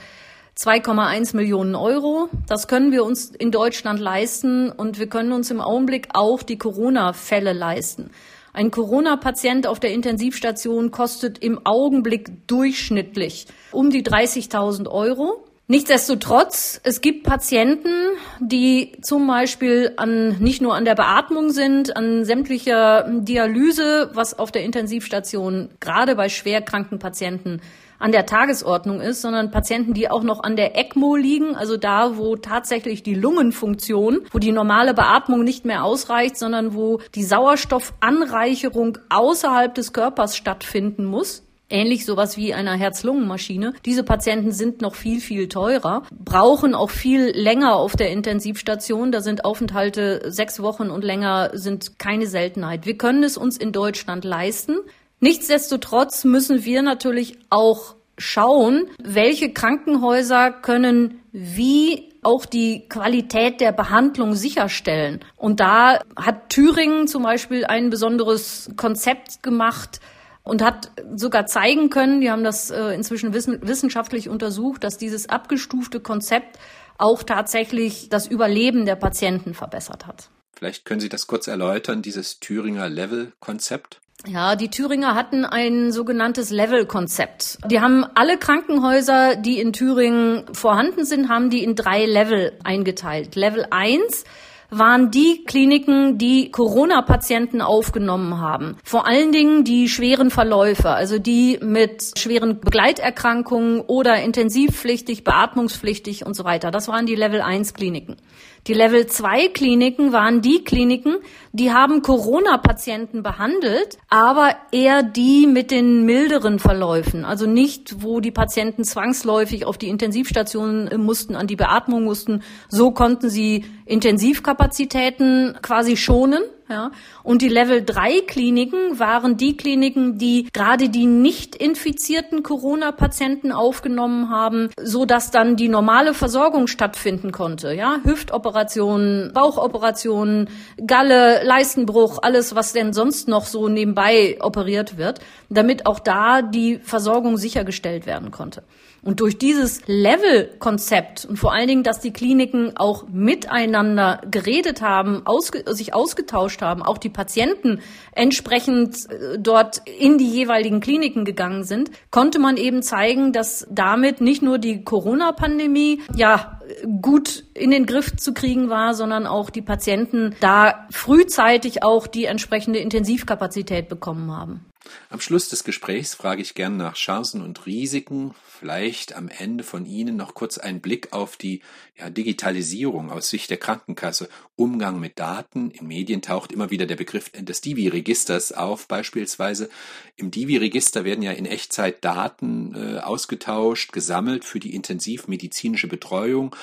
2,1 0.58 1.36
Millionen 1.36 1.76
Euro. 1.76 2.30
Das 2.48 2.68
können 2.68 2.92
wir 2.92 3.04
uns 3.06 3.30
in 3.30 3.52
Deutschland 3.52 4.00
leisten 4.00 4.72
und 4.72 4.98
wir 4.98 5.08
können 5.08 5.32
uns 5.32 5.52
im 5.52 5.62
Augenblick 5.62 6.08
auch 6.14 6.42
die 6.42 6.58
Corona-Fälle 6.58 7.54
leisten. 7.54 8.10
Ein 8.54 8.72
Corona-Patient 8.72 9.68
auf 9.68 9.80
der 9.80 9.92
Intensivstation 9.92 10.90
kostet 10.90 11.38
im 11.38 11.64
Augenblick 11.64 12.48
durchschnittlich 12.48 13.46
um 13.72 13.92
die 13.92 14.02
30.000 14.02 14.88
Euro. 14.90 15.46
Nichtsdestotrotz, 15.70 16.80
es 16.86 17.02
gibt 17.02 17.26
Patienten, 17.26 17.92
die 18.40 18.94
zum 19.02 19.28
Beispiel 19.28 19.92
an, 19.98 20.38
nicht 20.40 20.62
nur 20.62 20.76
an 20.76 20.86
der 20.86 20.96
Beatmung 20.96 21.50
sind, 21.50 21.98
an 21.98 22.24
sämtlicher 22.24 23.06
Dialyse, 23.10 24.12
was 24.14 24.40
auf 24.40 24.50
der 24.50 24.64
Intensivstation 24.64 25.68
gerade 25.82 26.16
bei 26.16 26.30
schwerkranken 26.30 27.00
Patienten 27.00 27.60
an 28.00 28.14
der 28.14 28.26
Tagesordnung 28.26 29.02
ist, 29.02 29.22
sondern 29.22 29.52
Patienten, 29.52 29.94
die 29.94 30.10
auch 30.10 30.24
noch 30.24 30.42
an 30.42 30.56
der 30.56 30.78
ECMO 30.78 31.18
liegen, 31.18 31.54
also 31.54 31.76
da, 31.76 32.16
wo 32.16 32.38
tatsächlich 32.38 33.04
die 33.04 33.16
Lungenfunktion, 33.16 34.22
wo 34.32 34.40
die 34.40 34.54
normale 34.54 34.94
Beatmung 34.94 35.44
nicht 35.44 35.66
mehr 35.66 35.84
ausreicht, 35.84 36.38
sondern 36.38 36.76
wo 36.76 37.02
die 37.14 37.24
Sauerstoffanreicherung 37.24 39.00
außerhalb 39.10 39.76
des 39.76 39.92
Körpers 39.92 40.38
stattfinden 40.38 41.04
muss. 41.04 41.47
Ähnlich 41.70 42.06
sowas 42.06 42.38
wie 42.38 42.54
einer 42.54 42.76
Herz-Lungen-Maschine. 42.76 43.74
Diese 43.86 44.04
Patienten 44.04 44.52
sind 44.52 44.82
noch 44.82 44.96
viel, 44.96 45.20
viel 45.20 45.50
teurer, 45.50 46.04
brauchen 46.12 46.74
auch 46.74 46.90
viel 46.90 47.32
länger 47.36 47.76
auf 47.76 47.96
der 47.96 48.12
Intensivstation. 48.12 49.12
Da 49.12 49.22
sind 49.22 49.44
Aufenthalte 49.44 50.32
sechs 50.32 50.62
Wochen 50.62 50.90
und 50.90 51.04
länger 51.04 51.52
sind 51.54 52.00
keine 52.00 52.28
Seltenheit. 52.28 52.86
Wir 52.86 52.98
können 52.98 53.24
es 53.24 53.38
uns 53.38 53.58
in 53.58 53.74
Deutschland 53.74 54.24
leisten. 54.24 54.78
Nichtsdestotrotz 55.20 56.24
müssen 56.24 56.64
wir 56.64 56.82
natürlich 56.84 57.38
auch 57.50 57.96
schauen, 58.18 58.88
welche 59.02 59.52
Krankenhäuser 59.52 60.52
können 60.52 61.22
wie 61.32 62.14
auch 62.24 62.46
die 62.46 62.88
Qualität 62.90 63.62
der 63.62 63.72
Behandlung 63.72 64.36
sicherstellen. 64.36 65.20
Und 65.36 65.60
da 65.60 66.00
hat 66.16 66.50
Thüringen 66.50 67.08
zum 67.08 67.24
Beispiel 67.24 67.66
ein 67.66 67.90
besonderes 67.90 68.70
Konzept 68.76 69.44
gemacht, 69.44 70.00
und 70.48 70.64
hat 70.64 70.92
sogar 71.16 71.46
zeigen 71.46 71.90
können, 71.90 72.22
die 72.22 72.32
haben 72.32 72.44
das 72.44 72.70
äh, 72.70 72.94
inzwischen 72.94 73.34
wissenschaftlich 73.34 74.30
untersucht, 74.30 74.84
dass 74.84 74.98
dieses 74.98 75.30
abgestufte 75.30 76.00
Konzept 76.00 76.58
auch 76.98 77.24
tatsächlich 77.24 78.10
das 78.10 78.28
Überleben 78.28 78.86
der 78.86 78.96
Patienten 78.96 79.54
verbessert 79.54 80.08
hat. 80.08 80.30
Vielleicht 80.56 80.86
können 80.86 81.00
Sie 81.00 81.10
das 81.10 81.28
kurz 81.28 81.48
erläutern, 81.48 82.02
dieses 82.02 82.40
Thüringer 82.40 82.90
Level-Konzept? 82.90 84.02
Ja, 84.26 84.56
die 84.56 84.70
Thüringer 84.70 85.14
hatten 85.14 85.46
ein 85.46 85.92
sogenanntes 85.92 86.50
Level-Konzept. 86.50 87.60
Die 87.70 87.80
haben 87.80 88.04
alle 88.16 88.40
Krankenhäuser, 88.40 89.36
die 89.36 89.60
in 89.60 89.74
Thüringen 89.74 90.46
vorhanden 90.54 91.06
sind, 91.06 91.30
haben 91.30 91.52
die 91.52 91.64
in 91.64 91.76
drei 91.76 92.06
Level 92.06 92.54
eingeteilt. 92.64 93.36
Level 93.36 93.68
1 93.70 94.24
waren 94.70 95.12
die 95.12 95.44
Kliniken, 95.46 96.18
die 96.18 96.52
Corona-Patienten 96.52 97.62
aufgenommen 97.62 98.40
haben. 98.40 98.78
Vor 98.84 99.08
allen 99.08 99.32
Dingen 99.32 99.64
die 99.64 99.88
schweren 99.88 100.30
Verläufe, 100.30 100.90
also 100.90 101.20
die 101.20 101.60
mit 101.62 102.14
schweren 102.18 102.60
Begleiterkrankungen 102.60 103.82
oder 103.82 104.22
intensivpflichtig, 104.22 105.24
beatmungspflichtig 105.24 106.26
und 106.26 106.36
so 106.36 106.44
weiter. 106.44 106.72
Das 106.72 106.88
waren 106.88 107.06
die 107.06 107.16
Level 107.16 107.42
1 107.42 107.74
Kliniken. 107.74 108.18
Die 108.66 108.74
Level 108.74 109.08
2 109.08 109.50
Kliniken 109.50 110.12
waren 110.12 110.42
die 110.42 110.64
Kliniken, 110.64 111.18
die 111.54 111.72
haben 111.72 112.02
Corona-Patienten 112.02 113.24
behandelt, 113.24 113.98
aber 114.10 114.56
eher 114.72 115.04
die 115.04 115.48
mit 115.48 115.72
den 115.72 116.04
milderen 116.04 116.60
Verläufen. 116.60 117.24
Also 117.24 117.46
nicht, 117.46 118.04
wo 118.04 118.20
die 118.20 118.32
Patienten 118.32 118.84
zwangsläufig 118.84 119.66
auf 119.66 119.78
die 119.78 119.90
Intensivstationen 119.90 121.02
mussten, 121.02 121.36
an 121.36 121.48
die 121.48 121.56
Beatmung 121.56 122.04
mussten. 122.04 122.44
So 122.68 122.92
konnten 122.92 123.30
sie 123.30 123.66
Intensivkapazitäten 123.86 125.58
quasi 125.62 125.96
schonen. 125.96 126.44
Ja. 126.70 126.92
Und 127.24 127.42
die 127.42 127.50
Level 127.50 127.84
3 127.84 128.22
Kliniken 128.22 129.00
waren 129.00 129.38
die 129.38 129.56
Kliniken, 129.56 130.18
die 130.18 130.50
gerade 130.52 130.90
die 130.90 131.06
nicht 131.06 131.56
infizierten 131.56 132.44
Corona-Patienten 132.44 133.52
aufgenommen 133.52 134.30
haben, 134.30 134.70
so 134.82 135.06
dass 135.06 135.32
dann 135.32 135.56
die 135.56 135.70
normale 135.70 136.14
Versorgung 136.14 136.68
stattfinden 136.68 137.32
konnte. 137.32 137.74
Ja. 137.74 138.00
Hüftoperationen, 138.04 139.32
Bauchoperationen, 139.34 140.50
Galle, 140.86 141.44
Leistenbruch, 141.44 142.20
alles, 142.22 142.56
was 142.56 142.74
denn 142.74 142.92
sonst 142.92 143.28
noch 143.28 143.46
so 143.46 143.70
nebenbei 143.70 144.38
operiert 144.42 144.98
wird, 144.98 145.20
damit 145.50 145.86
auch 145.86 146.00
da 146.00 146.42
die 146.42 146.80
Versorgung 146.80 147.38
sichergestellt 147.38 148.06
werden 148.06 148.32
konnte. 148.32 148.64
Und 149.08 149.22
durch 149.22 149.38
dieses 149.38 149.84
Level-Konzept 149.88 151.24
und 151.24 151.38
vor 151.38 151.54
allen 151.54 151.70
Dingen, 151.70 151.84
dass 151.84 152.02
die 152.02 152.12
Kliniken 152.12 152.76
auch 152.76 153.08
miteinander 153.08 154.20
geredet 154.30 154.82
haben, 154.82 155.22
ausge 155.26 155.64
sich 155.74 155.94
ausgetauscht 155.94 156.62
haben, 156.62 156.84
auch 156.84 156.98
die 156.98 157.08
Patienten 157.08 157.80
entsprechend 158.12 159.10
äh, 159.10 159.40
dort 159.40 159.82
in 159.88 160.18
die 160.18 160.30
jeweiligen 160.30 160.82
Kliniken 160.82 161.24
gegangen 161.24 161.64
sind, 161.64 161.90
konnte 162.12 162.38
man 162.38 162.58
eben 162.58 162.84
zeigen, 162.84 163.32
dass 163.32 163.66
damit 163.72 164.20
nicht 164.20 164.42
nur 164.42 164.58
die 164.58 164.84
Corona-Pandemie 164.84 166.02
ja 166.14 166.60
gut 167.02 167.46
in 167.54 167.72
den 167.72 167.86
Griff 167.86 168.18
zu 168.18 168.34
kriegen 168.34 168.70
war, 168.70 168.94
sondern 168.94 169.26
auch 169.26 169.50
die 169.50 169.62
Patienten 169.62 170.36
da 170.42 170.86
frühzeitig 170.92 171.82
auch 171.82 172.08
die 172.08 172.26
entsprechende 172.26 172.80
Intensivkapazität 172.80 173.88
bekommen 173.88 174.36
haben. 174.36 174.66
Am 175.10 175.20
Schluss 175.20 175.50
des 175.50 175.64
Gesprächs 175.64 176.16
frage 176.16 176.42
ich 176.42 176.54
gern 176.54 176.78
nach 176.78 176.96
Chancen 176.96 177.42
und 177.42 177.66
Risiken. 177.66 178.34
Vielleicht 178.60 179.16
am 179.16 179.30
Ende 179.30 179.64
von 179.64 179.86
Ihnen 179.86 180.16
noch 180.16 180.34
kurz 180.34 180.58
ein 180.58 180.82
Blick 180.82 181.14
auf 181.14 181.38
die 181.38 181.62
ja, 181.98 182.10
Digitalisierung 182.10 183.12
aus 183.12 183.30
Sicht 183.30 183.50
der 183.50 183.58
Krankenkasse. 183.58 184.30
Umgang 184.56 185.00
mit 185.00 185.20
Daten. 185.20 185.72
In 185.72 185.88
Medien 185.88 186.22
taucht 186.22 186.52
immer 186.52 186.72
wieder 186.72 186.86
der 186.86 186.96
Begriff 186.96 187.30
des 187.32 187.62
Divi-Registers 187.62 188.52
auf, 188.52 188.88
beispielsweise. 188.88 189.70
Im 190.16 190.32
Divi-Register 190.32 191.04
werden 191.04 191.22
ja 191.22 191.32
in 191.32 191.46
Echtzeit 191.46 192.04
Daten 192.04 192.76
äh, 192.76 193.00
ausgetauscht, 193.00 193.94
gesammelt 193.94 194.46
für 194.46 194.60
die 194.60 194.74
intensivmedizinische 194.74 195.88
Betreuung. 195.88 196.56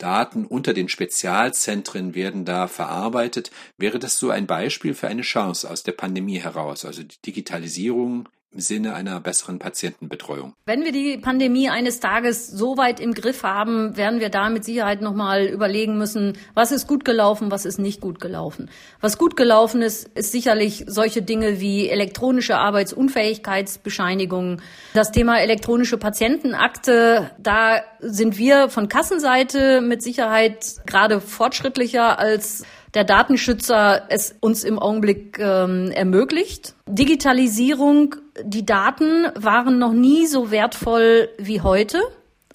Daten 0.00 0.46
unter 0.46 0.74
den 0.74 0.88
Spezialzentren 0.88 2.14
werden 2.14 2.44
da 2.44 2.66
verarbeitet. 2.66 3.50
Wäre 3.76 3.98
das 3.98 4.18
so 4.18 4.30
ein 4.30 4.46
Beispiel 4.46 4.94
für 4.94 5.08
eine 5.08 5.22
Chance 5.22 5.70
aus 5.70 5.82
der 5.82 5.92
Pandemie 5.92 6.40
heraus, 6.40 6.84
also 6.84 7.02
die 7.02 7.20
Digitalisierung 7.24 8.28
Sinne 8.52 8.94
einer 8.94 9.20
besseren 9.20 9.60
Patientenbetreuung. 9.60 10.54
Wenn 10.66 10.84
wir 10.84 10.90
die 10.90 11.18
Pandemie 11.18 11.70
eines 11.70 12.00
Tages 12.00 12.48
so 12.48 12.76
weit 12.76 12.98
im 12.98 13.14
Griff 13.14 13.44
haben, 13.44 13.96
werden 13.96 14.18
wir 14.18 14.28
da 14.28 14.50
mit 14.50 14.64
Sicherheit 14.64 15.02
nochmal 15.02 15.46
überlegen 15.46 15.98
müssen, 15.98 16.36
was 16.54 16.72
ist 16.72 16.88
gut 16.88 17.04
gelaufen, 17.04 17.52
was 17.52 17.64
ist 17.64 17.78
nicht 17.78 18.00
gut 18.00 18.20
gelaufen. 18.20 18.68
Was 19.00 19.18
gut 19.18 19.36
gelaufen 19.36 19.82
ist, 19.82 20.08
ist 20.16 20.32
sicherlich 20.32 20.82
solche 20.88 21.22
Dinge 21.22 21.60
wie 21.60 21.88
elektronische 21.88 22.58
Arbeitsunfähigkeitsbescheinigungen. 22.58 24.60
Das 24.94 25.12
Thema 25.12 25.40
elektronische 25.40 25.96
Patientenakte, 25.96 27.30
da 27.38 27.82
sind 28.00 28.36
wir 28.36 28.68
von 28.68 28.88
Kassenseite 28.88 29.80
mit 29.80 30.02
Sicherheit 30.02 30.74
gerade 30.86 31.20
fortschrittlicher 31.20 32.18
als 32.18 32.64
der 32.94 33.04
Datenschützer 33.04 34.02
es 34.08 34.34
uns 34.40 34.64
im 34.64 34.78
Augenblick 34.78 35.38
ähm, 35.38 35.90
ermöglicht. 35.92 36.74
Digitalisierung, 36.86 38.16
die 38.42 38.66
Daten 38.66 39.26
waren 39.34 39.78
noch 39.78 39.92
nie 39.92 40.26
so 40.26 40.50
wertvoll 40.50 41.28
wie 41.38 41.60
heute. 41.60 42.00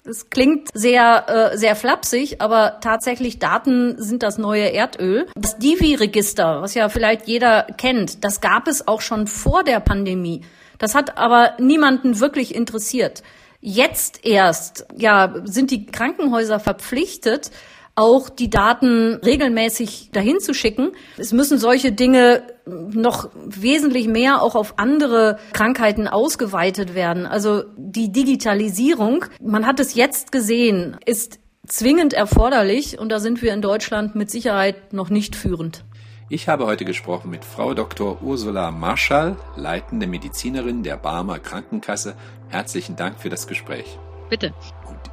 Es 0.04 0.30
klingt 0.30 0.68
sehr, 0.72 1.52
äh, 1.52 1.58
sehr 1.58 1.74
flapsig, 1.74 2.40
aber 2.40 2.78
tatsächlich 2.80 3.40
Daten 3.40 4.00
sind 4.00 4.22
das 4.22 4.38
neue 4.38 4.72
Erdöl. 4.72 5.26
Das 5.34 5.58
Divi-Register, 5.58 6.62
was 6.62 6.74
ja 6.74 6.88
vielleicht 6.88 7.26
jeder 7.26 7.64
kennt, 7.76 8.22
das 8.24 8.40
gab 8.40 8.68
es 8.68 8.86
auch 8.86 9.00
schon 9.00 9.26
vor 9.26 9.64
der 9.64 9.80
Pandemie. 9.80 10.42
Das 10.78 10.94
hat 10.94 11.18
aber 11.18 11.54
niemanden 11.58 12.20
wirklich 12.20 12.54
interessiert. 12.54 13.22
Jetzt 13.60 14.24
erst, 14.24 14.86
ja, 14.96 15.34
sind 15.44 15.70
die 15.72 15.86
Krankenhäuser 15.86 16.60
verpflichtet, 16.60 17.50
auch 17.96 18.28
die 18.28 18.50
Daten 18.50 19.14
regelmäßig 19.24 20.10
dahin 20.12 20.38
zu 20.38 20.54
schicken. 20.54 20.92
Es 21.16 21.32
müssen 21.32 21.58
solche 21.58 21.92
Dinge 21.92 22.42
noch 22.66 23.30
wesentlich 23.46 24.06
mehr 24.06 24.42
auch 24.42 24.54
auf 24.54 24.78
andere 24.78 25.38
Krankheiten 25.52 26.06
ausgeweitet 26.06 26.94
werden. 26.94 27.26
Also 27.26 27.64
die 27.76 28.12
Digitalisierung, 28.12 29.24
man 29.42 29.66
hat 29.66 29.80
es 29.80 29.94
jetzt 29.94 30.30
gesehen, 30.30 30.98
ist 31.06 31.40
zwingend 31.66 32.12
erforderlich 32.12 32.98
und 32.98 33.10
da 33.10 33.18
sind 33.18 33.42
wir 33.42 33.52
in 33.54 33.62
Deutschland 33.62 34.14
mit 34.14 34.30
Sicherheit 34.30 34.92
noch 34.92 35.08
nicht 35.08 35.34
führend. 35.34 35.84
Ich 36.28 36.48
habe 36.48 36.66
heute 36.66 36.84
gesprochen 36.84 37.30
mit 37.30 37.44
Frau 37.44 37.72
Dr. 37.72 38.20
Ursula 38.20 38.72
Marschall, 38.72 39.36
leitende 39.54 40.06
Medizinerin 40.06 40.82
der 40.82 40.96
Barmer 40.96 41.38
Krankenkasse. 41.38 42.16
Herzlichen 42.48 42.96
Dank 42.96 43.20
für 43.20 43.30
das 43.30 43.46
Gespräch. 43.46 43.98
Bitte. 44.28 44.52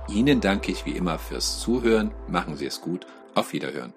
Ihnen 0.09 0.41
danke 0.41 0.71
ich 0.71 0.85
wie 0.85 0.91
immer 0.91 1.17
fürs 1.17 1.59
Zuhören. 1.59 2.11
Machen 2.27 2.55
Sie 2.57 2.65
es 2.65 2.81
gut. 2.81 3.05
Auf 3.35 3.53
Wiederhören. 3.53 3.93